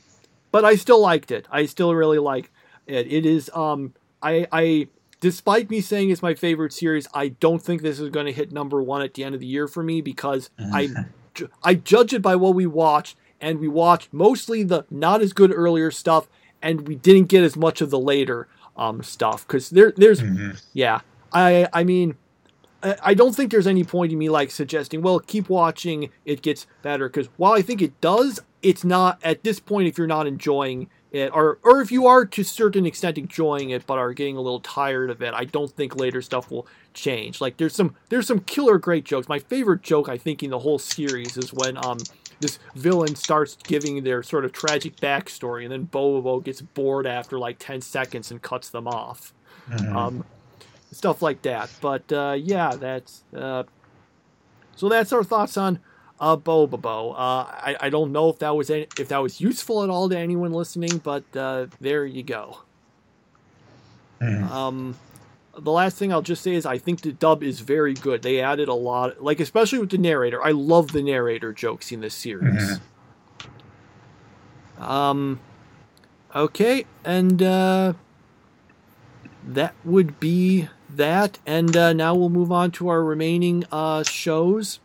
[0.51, 1.47] but I still liked it.
[1.51, 2.51] I still really like
[2.87, 3.07] it.
[3.13, 4.89] It is um, I I
[5.21, 8.53] despite me saying it's my favorite series, I don't think this is going to hit
[8.53, 10.89] number one at the end of the year for me because I.
[11.65, 15.53] I judge it by what we watched, and we watched mostly the not as good
[15.53, 16.29] earlier stuff,
[16.63, 20.53] and we didn't get as much of the later um, stuff because there there's mm-hmm.
[20.73, 21.01] yeah.
[21.33, 22.17] I I mean
[23.03, 26.67] I don't think there's any point in me like suggesting well keep watching it gets
[26.83, 30.27] better because while I think it does it's not at this point if you're not
[30.27, 34.13] enjoying it or or if you are to a certain extent enjoying it but are
[34.13, 37.41] getting a little tired of it I don't think later stuff will change.
[37.41, 39.29] Like there's some there's some killer great jokes.
[39.29, 41.99] My favorite joke I think in the whole series is when um
[42.45, 47.39] this villain starts giving their sort of tragic backstory, and then Bobo gets bored after
[47.39, 49.33] like 10 seconds and cuts them off.
[49.71, 49.97] Mm-hmm.
[49.97, 50.25] Um,
[50.93, 51.71] stuff like that.
[51.81, 53.25] But uh, yeah, that's.
[53.35, 53.65] Uh,
[54.77, 55.79] so that's our thoughts on
[56.21, 57.13] uh, Bobobo.
[57.13, 60.09] Uh, I, I don't know if that was any, if that was useful at all
[60.09, 62.59] to anyone listening, but uh, there you go.
[64.21, 64.51] Mm.
[64.51, 64.97] Um,
[65.59, 68.23] the last thing I'll just say is I think the dub is very good.
[68.23, 70.43] They added a lot, like especially with the narrator.
[70.43, 72.55] I love the narrator jokes in this series.
[72.55, 72.83] Mm-hmm.
[74.83, 75.41] Um,
[76.35, 77.95] okay, and uh,
[79.47, 81.39] that would be that.
[81.47, 84.81] And uh, now we'll move on to our remaining uh, shows.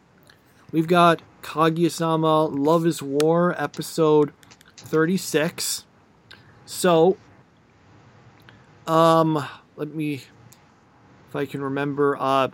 [0.72, 4.34] We've got Kaguya-sama Love is War, episode
[4.78, 5.86] 36.
[6.66, 7.18] So,
[8.86, 10.22] um, let me
[11.30, 12.50] if I can remember uh,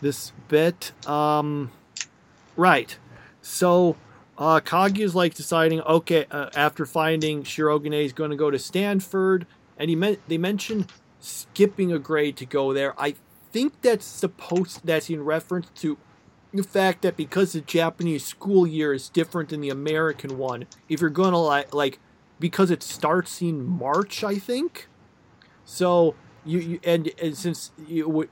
[0.00, 0.92] this bit.
[1.06, 1.70] Um,
[2.56, 2.96] right.
[3.42, 3.96] So
[4.38, 8.58] uh, Kagi is like deciding, okay, uh, after finding Shirogane is going to go to
[8.58, 12.98] Stanford, and he meant they mentioned skipping a grade to go there.
[12.98, 13.16] I
[13.52, 15.98] think that's supposed that's in reference to
[16.52, 21.00] the fact that because the Japanese school year is different than the American one, if
[21.00, 21.98] you're to like like
[22.40, 24.88] because it starts in March, I think
[25.64, 28.28] So you, you and, and since you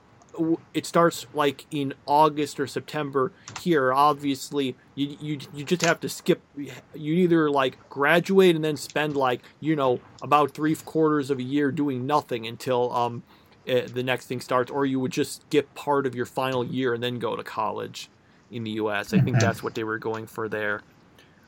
[0.73, 3.93] it starts like in August or September here.
[3.93, 6.41] Obviously, you, you you just have to skip.
[6.55, 11.43] You either like graduate and then spend like you know about three quarters of a
[11.43, 13.23] year doing nothing until um
[13.67, 16.93] uh, the next thing starts, or you would just skip part of your final year
[16.93, 18.09] and then go to college
[18.51, 19.13] in the U.S.
[19.13, 19.39] I think mm-hmm.
[19.39, 20.81] that's what they were going for there.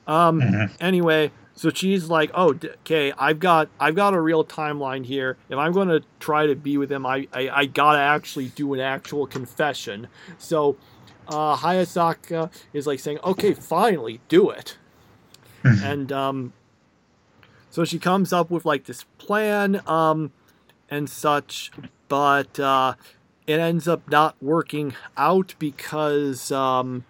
[0.08, 0.73] Um, mm-hmm.
[0.80, 5.38] Anyway, so she's like, "Oh, okay, I've got I've got a real timeline here.
[5.50, 8.74] If I'm going to try to be with him, I, I, I gotta actually do
[8.74, 10.76] an actual confession." So
[11.30, 14.78] uh, Hayasaka is like saying, "Okay, finally, do it."
[15.63, 15.84] Mm-hmm.
[15.84, 16.54] and um,
[17.72, 20.32] so she comes up with like this plan um,
[20.89, 21.72] and such,
[22.08, 22.94] but uh,
[23.48, 26.52] it ends up not working out because.
[26.52, 27.06] Um,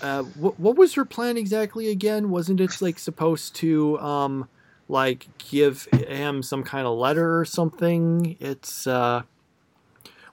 [0.00, 2.30] uh, what, what was her plan exactly again?
[2.30, 4.48] Wasn't it like supposed to um,
[4.88, 8.36] like give him some kind of letter or something?
[8.40, 9.22] It's uh,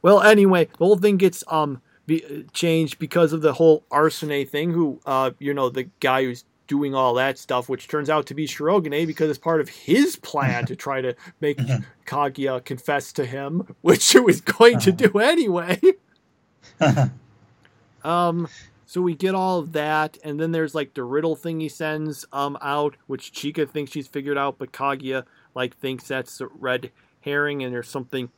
[0.01, 4.71] well, anyway, the whole thing gets um be, changed because of the whole Arsene thing.
[4.71, 8.33] Who uh, you know, the guy who's doing all that stuff, which turns out to
[8.33, 11.57] be Shirogane because it's part of his plan to try to make
[12.05, 15.79] Kaguya confess to him, which he was going to do anyway.
[18.03, 18.47] um,
[18.85, 22.25] so we get all of that, and then there's like the riddle thing he sends
[22.31, 26.91] um out, which Chika thinks she's figured out, but Kaguya like thinks that's a red
[27.21, 28.29] herring, and there's something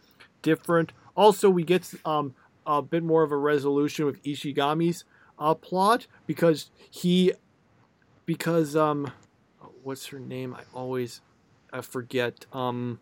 [0.41, 0.93] different.
[1.15, 2.33] Also, we get um
[2.65, 5.05] a bit more of a resolution with Ishigami's
[5.39, 7.33] uh, plot because he
[8.25, 9.11] because um
[9.83, 10.53] what's her name?
[10.53, 11.21] I always
[11.71, 12.45] I forget.
[12.53, 12.99] Um,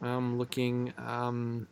[0.00, 1.68] I'm looking um.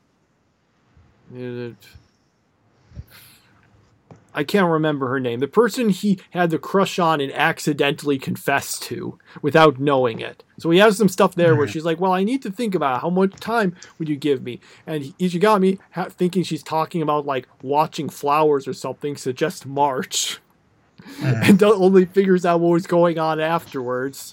[4.34, 5.40] I can't remember her name.
[5.40, 10.42] The person he had the crush on and accidentally confessed to without knowing it.
[10.58, 11.72] So he has some stuff there where hmm.
[11.72, 14.60] she's like, "Well, I need to think about how much time would you give me?"
[14.86, 20.38] And Ishigami, ha- thinking she's talking about like watching flowers or something, suggests March,
[21.04, 21.24] hmm.
[21.24, 24.32] and only figures out what was going on afterwards.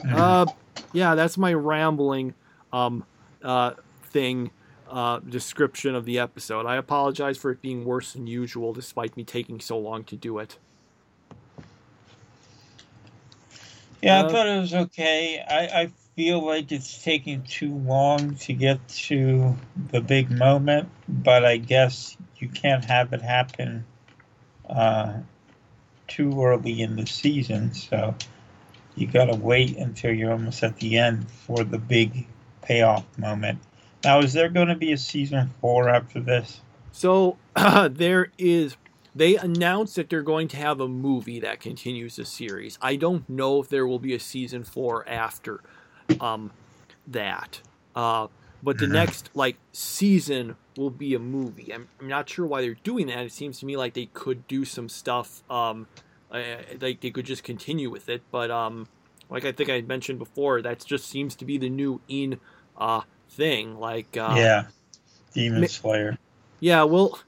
[0.00, 0.14] Hmm.
[0.14, 0.46] Uh,
[0.92, 2.34] yeah, that's my rambling
[2.72, 3.04] um,
[3.42, 3.72] uh,
[4.04, 4.50] thing
[4.92, 6.66] uh, description of the episode.
[6.66, 10.38] I apologize for it being worse than usual, despite me taking so long to do
[10.38, 10.58] it.
[14.02, 15.40] Yeah, uh, I thought it was okay.
[15.40, 19.56] I, I feel like it's taking too long to get to
[19.90, 23.86] the big moment, but I guess you can't have it happen
[24.68, 25.14] uh,
[26.06, 28.14] too early in the season, so
[28.94, 32.26] you gotta wait until you're almost at the end for the big
[32.60, 33.58] payoff moment.
[34.04, 36.60] Now, is there going to be a season four after this?
[36.92, 38.76] So uh, there is.
[39.14, 42.78] They announced that they're going to have a movie that continues the series.
[42.80, 45.60] I don't know if there will be a season four after
[46.18, 46.50] um,
[47.06, 47.60] that.
[47.94, 48.28] Uh,
[48.62, 48.94] but the mm-hmm.
[48.94, 51.74] next like season will be a movie.
[51.74, 53.18] I'm, I'm, not sure why they're doing that.
[53.18, 55.42] It seems to me like they could do some stuff.
[55.50, 55.86] Um,
[56.30, 58.22] like they could just continue with it.
[58.30, 58.88] But um,
[59.28, 62.40] like I think I mentioned before, that just seems to be the new in
[62.78, 63.78] uh, thing.
[63.78, 64.64] Like uh, yeah,
[65.34, 66.18] Demon Slayer.
[66.60, 67.18] Yeah, we'll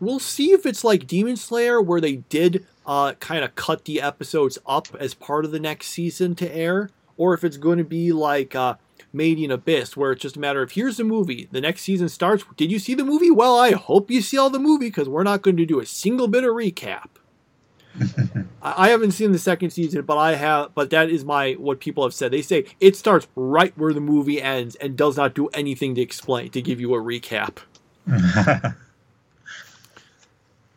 [0.00, 4.00] we'll see if it's like Demon Slayer, where they did uh, kind of cut the
[4.00, 7.84] episodes up as part of the next season to air, or if it's going to
[7.84, 8.74] be like uh,
[9.12, 12.08] Made in Abyss, where it's just a matter of here's the movie, the next season
[12.08, 12.44] starts.
[12.56, 13.30] Did you see the movie?
[13.30, 15.86] Well, I hope you see all the movie because we're not going to do a
[15.86, 17.10] single bit of recap.
[18.62, 20.74] I haven't seen the second season, but I have.
[20.74, 22.32] But that is my what people have said.
[22.32, 26.00] They say it starts right where the movie ends and does not do anything to
[26.00, 27.58] explain to give you a recap.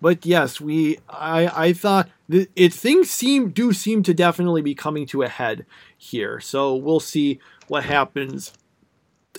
[0.02, 1.00] but yes, we.
[1.10, 5.66] I I thought it things seem do seem to definitely be coming to a head
[5.98, 6.40] here.
[6.40, 8.54] So we'll see what happens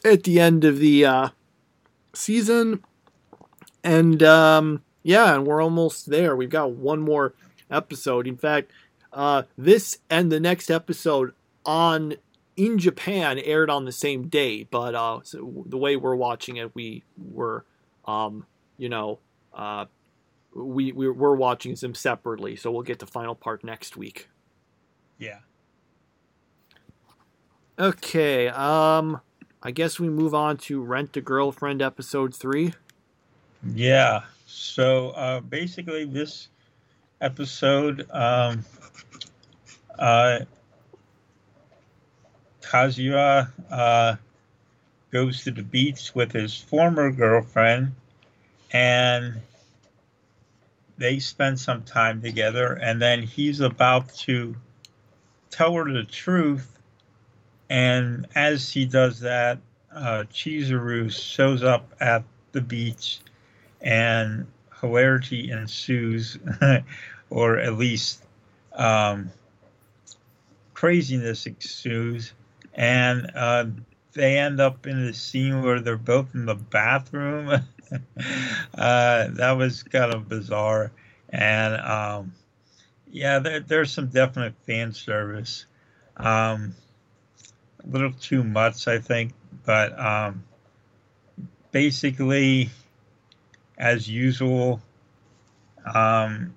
[0.05, 1.29] at the end of the uh,
[2.13, 2.83] season,
[3.85, 6.35] and um, yeah, and we're almost there.
[6.35, 7.35] We've got one more
[7.71, 8.27] episode.
[8.27, 8.71] In fact,
[9.13, 11.33] uh, this and the next episode
[11.65, 12.15] on
[12.57, 16.75] in Japan aired on the same day, but uh, so the way we're watching it,
[16.75, 17.65] we were,
[18.05, 18.47] um,
[18.77, 19.21] you know,
[19.55, 19.85] uh,
[20.55, 22.57] we, we we're watching them separately.
[22.57, 24.29] So we'll get the final part next week.
[25.19, 25.39] Yeah.
[27.79, 28.49] Okay.
[28.49, 29.21] Um,
[29.63, 32.75] I guess we move on to Rent a Girlfriend episode three.
[33.65, 34.23] Yeah.
[34.47, 36.49] So uh, basically, this
[37.21, 38.65] episode, um,
[39.99, 40.41] uh,
[42.63, 44.17] Kazuya uh,
[45.11, 47.93] goes to the beach with his former girlfriend,
[48.73, 49.41] and
[50.99, 52.75] they spend some time together.
[52.75, 54.57] And then he's about to
[55.51, 56.79] tell her the truth
[57.71, 59.59] and as he does that,
[59.93, 63.21] uh, Chizuru shows up at the beach,
[63.81, 64.47] and
[64.81, 66.39] hilarity ensues,
[67.31, 68.23] or at least
[68.73, 69.31] um,
[70.75, 72.33] craziness ensues,
[72.75, 73.67] and uh,
[74.13, 77.49] they end up in a scene where they're both in the bathroom.
[78.75, 80.93] uh, that was kind of bizarre,
[81.29, 82.33] and um,
[83.11, 85.67] yeah, there, there's some definite fan service.
[86.17, 86.75] Um,
[87.85, 89.33] a little too much, I think,
[89.65, 90.45] but um,
[91.71, 92.71] basically,
[93.79, 94.81] as usual,
[95.95, 96.55] um,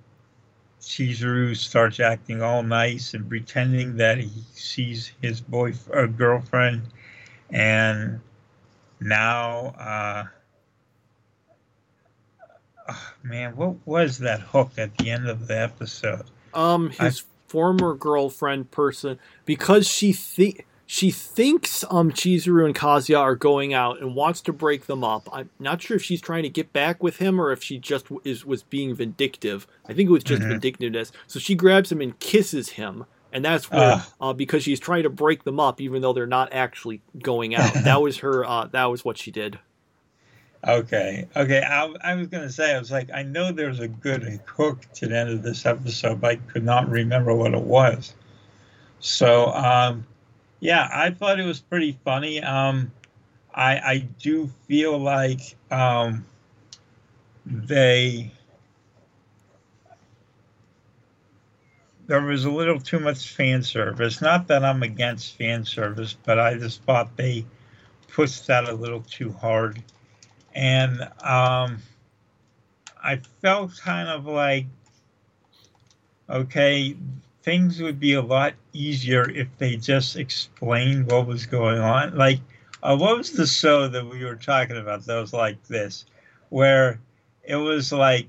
[0.81, 6.81] Chizuru starts acting all nice and pretending that he sees his boy or girlfriend,
[7.51, 8.19] and
[8.99, 10.23] now, uh,
[12.89, 16.25] oh, man, what was that hook at the end of the episode?
[16.53, 23.17] Um, his I, former girlfriend person because she think she thinks um Chizuru and Kazuya
[23.17, 25.29] are going out and wants to break them up.
[25.31, 28.07] I'm not sure if she's trying to get back with him or if she just
[28.25, 29.67] is was being vindictive.
[29.87, 30.51] I think it was just mm-hmm.
[30.51, 31.13] vindictiveness.
[31.27, 34.01] So she grabs him and kisses him, and that's where uh.
[34.19, 37.73] Uh, because she's trying to break them up, even though they're not actually going out.
[37.73, 38.43] that was her.
[38.43, 39.59] Uh, that was what she did.
[40.67, 41.61] Okay, okay.
[41.61, 45.07] I, I was gonna say I was like I know there's a good hook to
[45.07, 48.13] the end of this episode, but I could not remember what it was.
[48.99, 50.05] So um,
[50.61, 52.41] yeah, I thought it was pretty funny.
[52.41, 52.91] Um,
[53.53, 56.23] I I do feel like um,
[57.45, 58.31] they
[62.05, 64.21] there was a little too much fan service.
[64.21, 67.43] Not that I'm against fan service, but I just thought they
[68.09, 69.81] pushed that a little too hard,
[70.53, 71.79] and um,
[73.03, 74.67] I felt kind of like
[76.29, 76.95] okay
[77.43, 82.15] things would be a lot easier if they just explained what was going on.
[82.15, 82.39] Like,
[82.83, 86.05] uh, what was the show that we were talking about that was like this,
[86.49, 86.99] where
[87.43, 88.27] it was like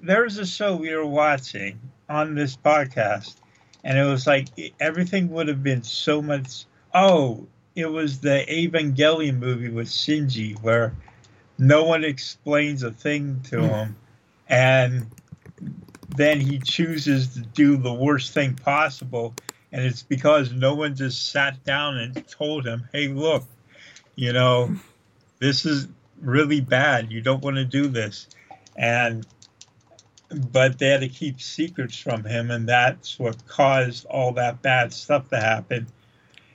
[0.00, 3.36] there was a show we were watching on this podcast,
[3.84, 4.48] and it was like
[4.80, 6.64] everything would have been so much.
[6.94, 10.94] Oh, it was the Evangelion movie with Shinji, where
[11.58, 13.66] no one explains a thing to hmm.
[13.66, 13.96] him,
[14.48, 15.06] and
[16.08, 19.34] then he chooses to do the worst thing possible.
[19.72, 23.44] And it's because no one just sat down and told him, hey, look,
[24.14, 24.74] you know,
[25.38, 25.88] this is
[26.20, 27.10] really bad.
[27.10, 28.28] You don't want to do this.
[28.76, 29.26] And,
[30.30, 32.50] but they had to keep secrets from him.
[32.50, 35.88] And that's what caused all that bad stuff to happen.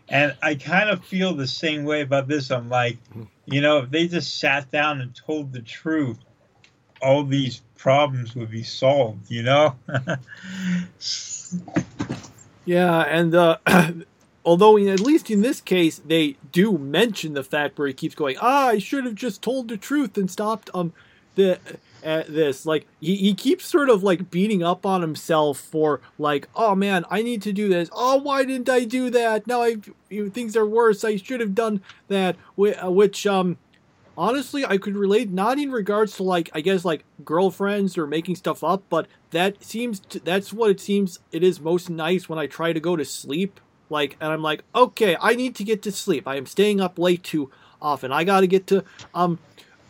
[0.09, 2.51] And I kind of feel the same way about this.
[2.51, 2.97] I'm like,
[3.45, 6.19] you know, if they just sat down and told the truth,
[7.01, 9.75] all these problems would be solved, you know?
[12.65, 13.57] yeah, and uh,
[14.45, 18.15] although in, at least in this case they do mention the fact where he keeps
[18.15, 20.93] going, ah, I should have just told the truth and stopped um
[21.35, 21.59] the
[22.03, 26.47] at this like he, he keeps sort of like beating up on himself for like
[26.55, 27.89] oh man i need to do this.
[27.91, 29.47] Oh why didn't i do that?
[29.47, 29.75] Now i
[30.29, 31.03] things are worse.
[31.03, 33.57] I should have done that uh, which um
[34.17, 38.35] honestly I could relate not in regards to like I guess like girlfriends or making
[38.35, 42.39] stuff up, but that seems to, that's what it seems it is most nice when
[42.39, 43.59] I try to go to sleep.
[43.89, 46.27] Like and I'm like, okay, I need to get to sleep.
[46.27, 47.51] I am staying up late too
[47.81, 48.11] often.
[48.11, 48.83] I got to get to
[49.13, 49.39] um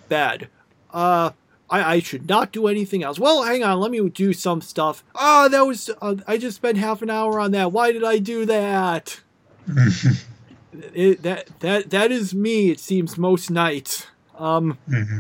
[0.10, 0.50] bed.
[0.92, 1.32] Uh
[1.70, 3.18] I, I should not do anything else.
[3.18, 5.04] Well, hang on, let me do some stuff.
[5.16, 7.72] Ah, oh, that was uh, I just spent half an hour on that.
[7.72, 9.22] Why did I do that?
[10.74, 12.70] it, that that that is me.
[12.70, 14.08] It seems most nights.
[14.38, 15.20] Um, mm-hmm.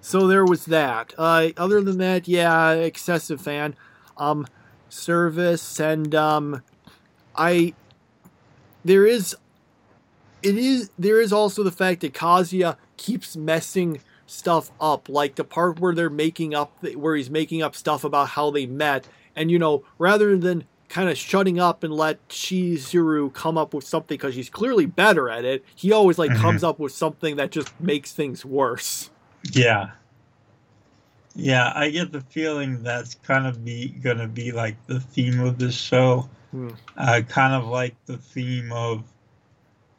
[0.00, 1.14] So there was that.
[1.18, 3.74] Uh, other than that, yeah, excessive fan.
[4.16, 4.46] Um,
[4.88, 6.62] service and um,
[7.36, 7.74] I.
[8.84, 9.36] There is.
[10.42, 15.44] It is there is also the fact that Kazuya keeps messing stuff up, like the
[15.44, 19.06] part where they're making up, where he's making up stuff about how they met,
[19.36, 23.84] and you know, rather than kind of shutting up and let Chizuru come up with
[23.86, 25.64] something because he's clearly better at it.
[25.74, 26.42] He always like mm-hmm.
[26.42, 29.08] comes up with something that just makes things worse.
[29.52, 29.92] Yeah.
[31.36, 35.58] Yeah, I get the feeling that's kind of be gonna be like the theme of
[35.58, 36.28] this show.
[36.96, 39.04] Uh, kind of like the theme of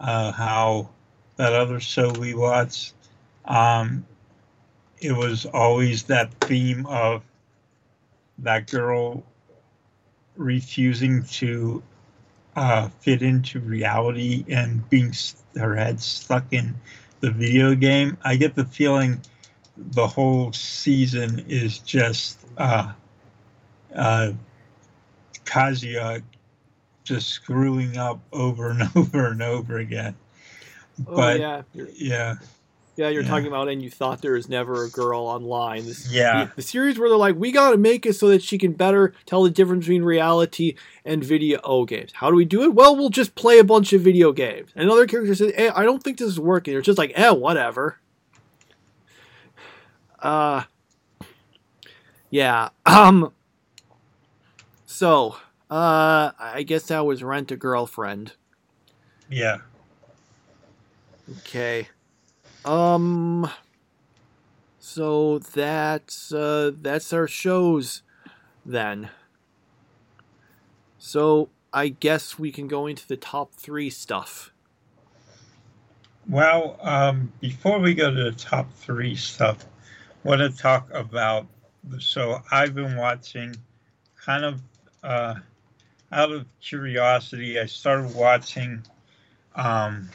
[0.01, 0.89] uh, how
[1.37, 2.93] that other show we watched.
[3.45, 4.05] Um,
[4.99, 7.23] it was always that theme of
[8.39, 9.23] that girl
[10.41, 11.83] refusing to
[12.55, 15.13] uh, fit into reality and being
[15.55, 16.75] her head stuck in
[17.21, 18.17] the video game.
[18.23, 19.21] I get the feeling
[19.77, 22.91] the whole season is just uh,
[23.95, 24.31] uh,
[25.45, 26.21] Kazuya
[27.03, 30.15] just screwing up over and over and over again.
[31.07, 31.61] Oh But yeah,
[31.95, 32.35] yeah,
[33.01, 33.29] yeah, you're yeah.
[33.29, 35.85] talking about, and you thought there was never a girl online.
[35.85, 38.43] This, yeah, the, the series where they're like, we got to make it so that
[38.43, 42.11] she can better tell the difference between reality and video games.
[42.13, 42.75] How do we do it?
[42.75, 44.69] Well, we'll just play a bunch of video games.
[44.75, 46.77] And another character says, eh, I don't think this is working.
[46.77, 47.97] It's just like, eh, whatever.
[50.19, 50.63] Uh,
[52.29, 52.69] yeah.
[52.85, 53.33] Um.
[54.85, 55.37] So,
[55.71, 58.33] uh, I guess that was Rent a Girlfriend.
[59.29, 59.57] yeah.
[61.39, 61.87] Okay.
[62.65, 63.49] Um
[64.79, 68.03] so that's uh that's our shows
[68.65, 69.09] then.
[70.97, 74.51] So I guess we can go into the top 3 stuff.
[76.29, 79.65] Well, um, before we go to the top three stuff,
[80.23, 81.47] I want to talk about.
[81.99, 83.55] So I've been watching,
[84.15, 84.61] kind of
[85.03, 85.35] uh,
[86.11, 87.59] out of curiosity.
[87.59, 88.83] I started watching
[89.55, 90.09] um,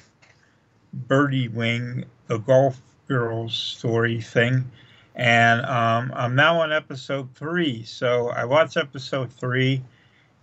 [1.09, 4.70] Birdie Wing, the golf girls story thing,
[5.14, 7.84] and um, I'm now on episode three.
[7.84, 9.82] So I watched episode three,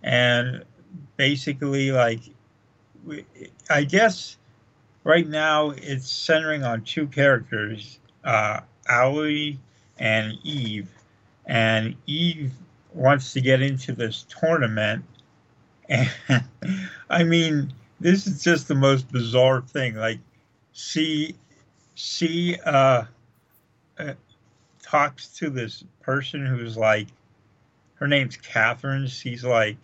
[0.02, 0.64] and
[1.16, 2.20] basically, like,
[3.70, 4.36] I guess
[5.04, 9.58] right now it's centering on two characters, uh, Allie
[9.98, 10.88] and Eve.
[11.46, 12.52] And Eve
[12.94, 15.04] wants to get into this tournament.
[15.90, 16.08] And
[17.10, 19.96] I mean, this is just the most bizarre thing.
[19.96, 20.18] Like,
[20.74, 21.36] she,
[21.94, 23.04] she uh,
[23.98, 24.12] uh,
[24.82, 27.08] talks to this person who's like,
[27.94, 29.06] her name's Catherine.
[29.06, 29.76] She's like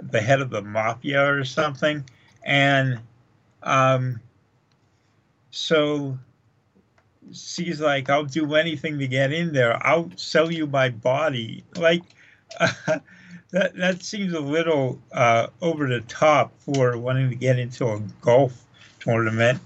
[0.00, 2.04] the head of the mafia or something.
[2.44, 3.00] And
[3.62, 4.20] um,
[5.50, 6.18] so
[7.32, 9.84] she's like, I'll do anything to get in there.
[9.84, 11.64] I'll sell you my body.
[11.76, 12.02] Like,
[12.58, 13.02] that,
[13.50, 18.64] that seems a little uh, over the top for wanting to get into a golf
[19.00, 19.60] tournament.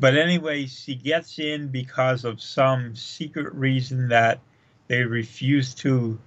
[0.00, 4.40] But anyway, she gets in because of some secret reason that
[4.86, 6.18] they refuse to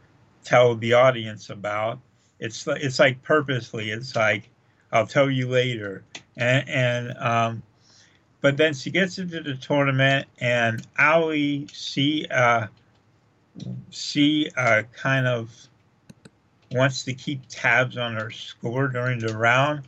[0.43, 1.99] tell the audience about.
[2.39, 3.91] It's it's like purposely.
[3.91, 4.49] It's like
[4.91, 6.03] I'll tell you later,
[6.36, 7.63] and and um,
[8.41, 12.67] but then she gets into the tournament, and Ali, she uh,
[13.91, 15.51] she uh, kind of
[16.72, 19.84] wants to keep tabs on her score during the round.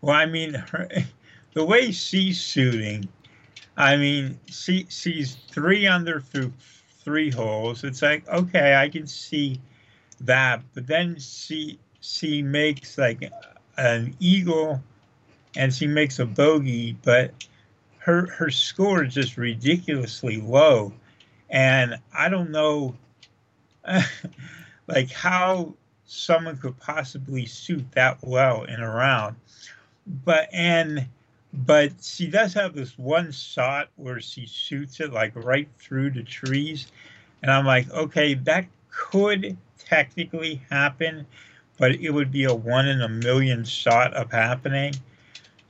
[0.00, 0.88] Well, I mean, her,
[1.52, 3.08] the way she's shooting,
[3.78, 6.52] I mean, she she's three under through
[7.04, 7.84] three holes.
[7.84, 9.60] It's like okay, I can see
[10.20, 13.30] that, but then she she makes like
[13.76, 14.82] an eagle,
[15.56, 17.32] and she makes a bogey, but
[17.98, 20.92] her her score is just ridiculously low,
[21.48, 22.96] and I don't know,
[24.88, 25.72] like how
[26.04, 29.36] someone could possibly shoot that well in a round,
[30.24, 31.06] but and
[31.52, 36.22] but she does have this one shot where she shoots it like right through the
[36.22, 36.88] trees,
[37.42, 41.26] and I'm like, okay, that could technically happen,
[41.78, 44.92] but it would be a one in a million shot of happening.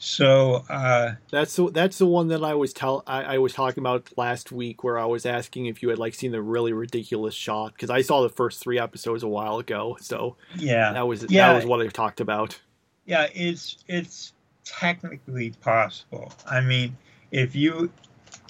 [0.01, 3.83] So uh, That's the that's the one that I was tell I, I was talking
[3.83, 7.35] about last week where I was asking if you had like seen the really ridiculous
[7.35, 9.97] shot because I saw the first 3 episodes a while ago.
[10.01, 11.49] So yeah, that was Yeah.
[11.49, 12.61] that was what I talked about.
[13.07, 14.33] yeah, it's it's
[14.69, 16.33] technically possible.
[16.47, 16.97] I mean,
[17.31, 17.91] if you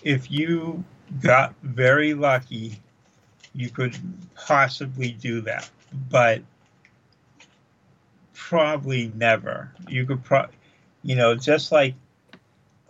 [0.02, 0.84] if you
[1.20, 2.80] got very lucky,
[3.54, 3.96] you could
[4.34, 5.68] possibly do that,
[6.10, 6.42] but
[8.34, 9.72] probably never.
[9.88, 10.46] You could pro,
[11.02, 11.94] you know, just like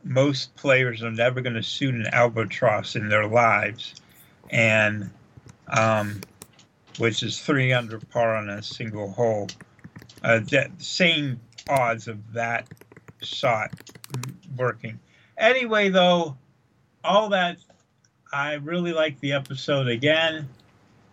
[0.05, 3.95] most players are never going to shoot an albatross in their lives,
[4.51, 5.11] and
[5.69, 6.21] um,
[6.99, 9.49] which is three under par on a single hole.
[10.23, 12.67] Uh, that same odds of that
[13.23, 13.73] shot
[14.57, 14.99] working.
[15.37, 16.37] Anyway, though,
[17.05, 17.59] all that
[18.33, 20.49] I really like the episode again,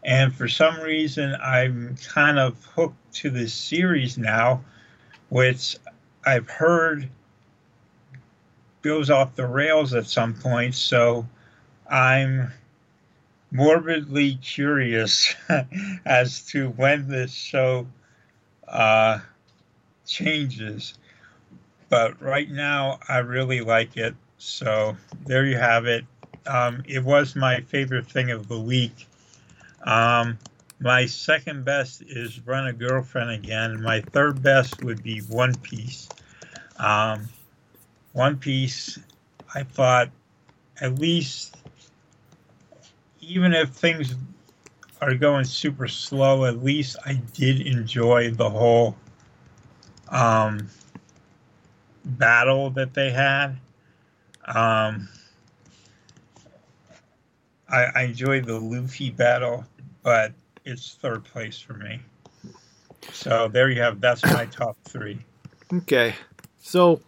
[0.03, 4.63] and for some reason I'm kind of hooked to this series now,
[5.29, 5.77] which
[6.25, 7.09] I've heard
[8.81, 10.75] goes off the rails at some point.
[10.75, 11.27] So
[11.89, 12.51] I'm
[13.51, 15.33] morbidly curious
[16.05, 17.87] as to when this show
[18.67, 19.19] uh,
[20.05, 20.95] changes.
[21.89, 24.15] But right now, I really like it.
[24.37, 26.05] So there you have it.
[26.47, 29.07] Um, it was my favorite thing of the week.
[29.83, 30.37] Um,
[30.79, 33.81] my second best is Run a Girlfriend again.
[33.81, 36.09] My third best would be One Piece.
[36.77, 37.29] Um,
[38.13, 38.99] One Piece,
[39.53, 40.09] I thought
[40.81, 41.55] at least,
[43.21, 44.15] even if things
[45.01, 48.95] are going super slow, at least I did enjoy the whole
[50.09, 50.67] um,
[52.05, 53.57] battle that they had.
[54.47, 55.09] Um,
[57.69, 59.65] I, I enjoyed the Luffy battle,
[60.03, 60.33] but
[60.65, 61.99] it's third place for me.
[63.11, 64.01] So there you have.
[64.01, 65.19] That's my top three.
[65.73, 66.15] Okay,
[66.59, 67.01] so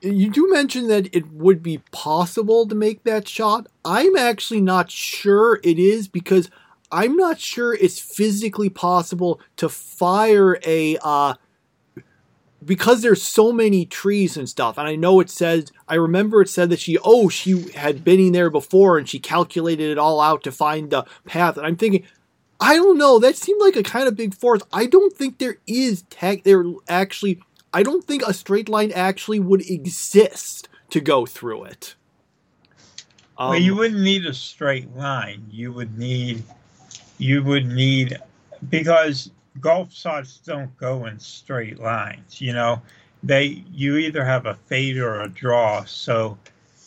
[0.00, 3.66] you do mention that it would be possible to make that shot.
[3.84, 6.50] I'm actually not sure it is because
[6.90, 11.34] I'm not sure it's physically possible to fire a uh,
[12.64, 14.78] because there's so many trees and stuff.
[14.78, 18.20] And I know it says I remember it said that she oh she had been
[18.20, 21.56] in there before and she calculated it all out to find the path.
[21.56, 22.04] And I'm thinking
[22.60, 23.18] I don't know.
[23.18, 24.60] That seemed like a kind of big force.
[24.72, 26.42] I don't think there is tech.
[26.42, 27.40] There actually
[27.72, 31.94] I don't think a straight line actually would exist to go through it.
[33.38, 35.46] Um, well, you wouldn't need a straight line.
[35.50, 36.42] You would need,
[37.16, 38.18] you would need,
[38.68, 42.40] because golf shots don't go in straight lines.
[42.40, 42.82] You know,
[43.22, 45.84] they you either have a fade or a draw.
[45.84, 46.38] So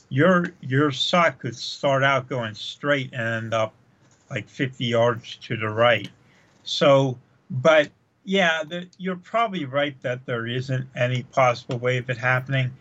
[0.10, 3.74] your your shot could start out going straight and end up
[4.30, 6.10] like 50 yards to the right.
[6.64, 7.18] So,
[7.50, 7.90] but
[8.24, 12.72] yeah, the, you're probably right that there isn't any possible way of it happening,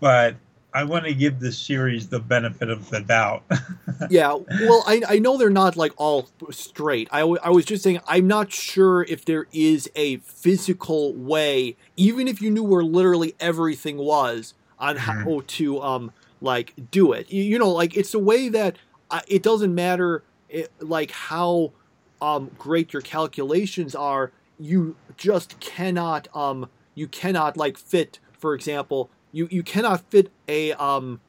[0.00, 0.36] but
[0.74, 3.44] I want to give this series the benefit of the doubt.
[4.10, 7.08] yeah, well, I, I know they're not like all straight.
[7.12, 12.26] I, I was just saying, I'm not sure if there is a physical way, even
[12.26, 15.22] if you knew where literally everything was, on mm-hmm.
[15.22, 16.12] how to um
[16.42, 17.30] like do it.
[17.30, 18.76] You, you know, like it's a way that
[19.10, 21.72] uh, it doesn't matter, it, like how
[22.20, 28.18] um, great your calculations are, you just cannot um, you cannot like fit.
[28.32, 31.20] For example, you you cannot fit a um,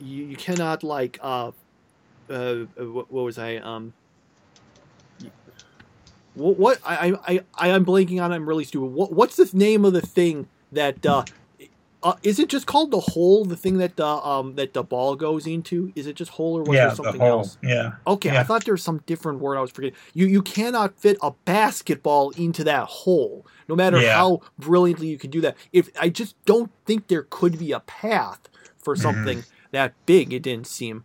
[0.00, 1.52] you, you cannot like uh,
[2.28, 3.92] uh, what, what was I um.
[6.34, 8.32] What, what I I I I'm blanking on.
[8.32, 8.86] I'm really stupid.
[8.86, 11.24] What what's the name of the thing that uh,
[12.02, 13.44] uh, is it just called the hole?
[13.44, 15.92] The thing that the um that the ball goes into?
[15.94, 17.58] Is it just hole or was yeah, there something the else?
[17.62, 17.92] Yeah.
[18.06, 18.40] Okay, yeah.
[18.40, 19.96] I thought there was some different word I was forgetting.
[20.12, 24.14] You you cannot fit a basketball into that hole, no matter yeah.
[24.14, 25.56] how brilliantly you can do that.
[25.72, 28.48] If I just don't think there could be a path
[28.78, 29.02] for mm-hmm.
[29.02, 29.66] something mm-hmm.
[29.70, 30.32] that big.
[30.32, 31.04] It didn't seem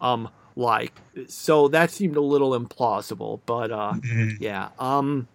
[0.00, 0.92] um like
[1.26, 3.40] so that seemed a little implausible.
[3.44, 4.42] But uh, mm-hmm.
[4.42, 4.70] yeah.
[4.78, 5.28] Um.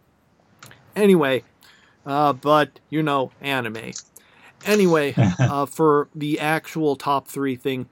[0.95, 1.43] Anyway,
[2.05, 3.91] uh, but you know, anime.
[4.65, 7.87] Anyway, uh, for the actual top three thing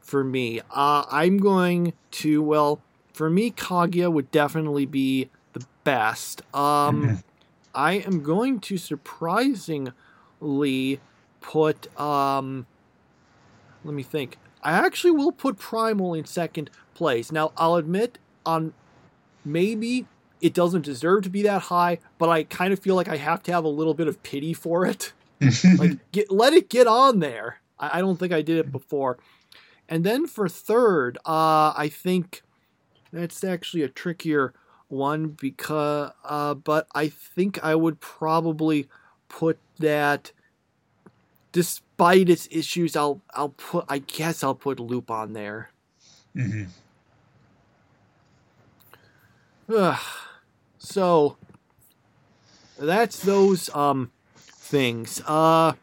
[0.00, 2.80] for me, uh, I'm going to, well,
[3.12, 6.42] for me, Kaguya would definitely be the best.
[6.54, 7.22] Um.
[7.74, 11.00] I am going to surprisingly
[11.40, 12.66] put, um,
[13.84, 14.38] let me think.
[14.62, 17.32] I actually will put Primal in second place.
[17.32, 18.72] Now, I'll admit, on
[19.44, 20.06] maybe
[20.40, 23.42] it doesn't deserve to be that high, but I kind of feel like I have
[23.44, 25.12] to have a little bit of pity for it
[25.78, 27.60] like get let it get on there.
[27.78, 29.18] I, I, don't think I did it before.
[29.88, 32.42] And then for third, uh, I think
[33.12, 34.54] that's actually a trickier
[34.88, 38.88] one because, uh, but I think I would probably
[39.28, 40.32] put that.
[41.52, 45.70] Despite its issues, I'll I'll put I guess I'll put Lupin on there.
[46.34, 46.64] Mm-hmm.
[49.72, 50.00] Ugh.
[50.78, 51.36] So
[52.78, 54.10] that's those um
[54.64, 55.20] things.
[55.26, 55.74] Uh,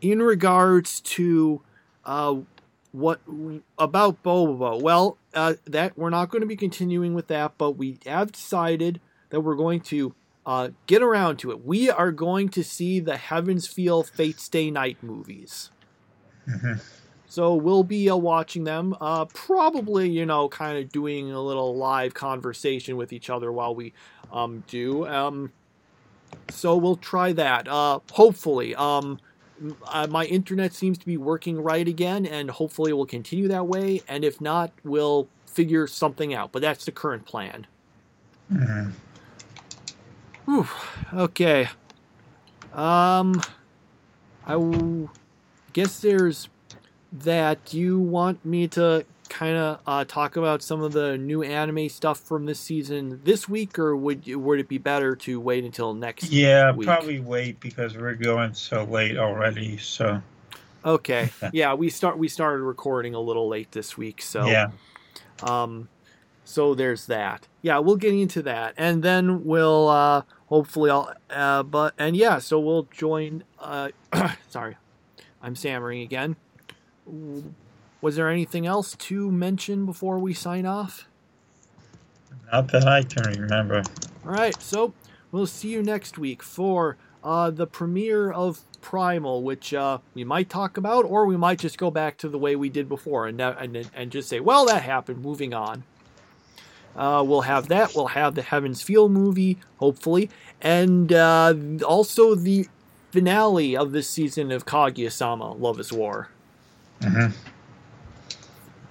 [0.00, 1.62] in regards to
[2.04, 2.36] uh,
[2.90, 3.20] what
[3.78, 4.76] about Bobo?
[4.78, 9.00] Well, uh, that we're not going to be continuing with that, but we have decided
[9.30, 11.64] that we're going to uh, get around to it.
[11.64, 15.70] We are going to see the Heaven's Feel Fate Stay Night movies.
[16.48, 16.74] Mm-hmm.
[17.28, 18.94] So we'll be uh, watching them.
[19.00, 23.74] Uh, probably, you know, kind of doing a little live conversation with each other while
[23.74, 23.94] we
[24.30, 25.06] um, do.
[25.06, 25.52] Um,
[26.48, 27.68] so we'll try that.
[27.68, 29.18] Uh, hopefully, um,
[29.86, 33.66] uh, my internet seems to be working right again, and hopefully it will continue that
[33.66, 34.02] way.
[34.08, 36.52] And if not, we'll figure something out.
[36.52, 37.66] But that's the current plan.
[38.52, 38.90] Mm-hmm.
[40.46, 40.68] Whew,
[41.14, 41.68] okay.
[42.72, 43.40] Um,
[44.46, 45.08] I w-
[45.72, 46.48] guess there's
[47.12, 47.72] that.
[47.72, 52.20] You want me to kind of uh, talk about some of the new anime stuff
[52.20, 55.94] from this season this week, or would you, would it be better to wait until
[55.94, 56.30] next?
[56.30, 56.86] Yeah, week?
[56.86, 59.78] probably wait because we're going so late already.
[59.78, 60.22] So
[60.84, 64.70] okay, yeah, we start we started recording a little late this week, so yeah.
[65.42, 65.88] Um,
[66.44, 67.48] so there's that.
[67.62, 72.38] Yeah, we'll get into that, and then we'll uh, hopefully I'll uh, but and yeah,
[72.38, 73.44] so we'll join.
[73.58, 73.88] Uh,
[74.50, 74.76] sorry,
[75.40, 76.36] I'm stammering again
[78.02, 81.08] was there anything else to mention before we sign off?
[82.52, 83.82] Not that I can remember.
[84.26, 84.92] All right, so
[85.30, 90.50] we'll see you next week for uh, the premiere of Primal, which uh, we might
[90.50, 93.40] talk about, or we might just go back to the way we did before and
[93.40, 95.22] and, and just say, well, that happened.
[95.22, 95.84] Moving on.
[96.96, 97.94] Uh, we'll have that.
[97.94, 100.28] We'll have the Heaven's Feel movie, hopefully,
[100.60, 101.54] and uh,
[101.86, 102.66] also the
[103.12, 106.28] finale of this season of Kaguya-sama: Love Is War.
[107.00, 107.51] Mm-hmm.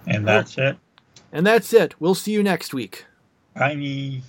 [0.08, 0.78] And that's it.
[1.32, 1.96] And that's it.
[2.00, 3.06] We'll see you next week.
[3.56, 4.22] Bye.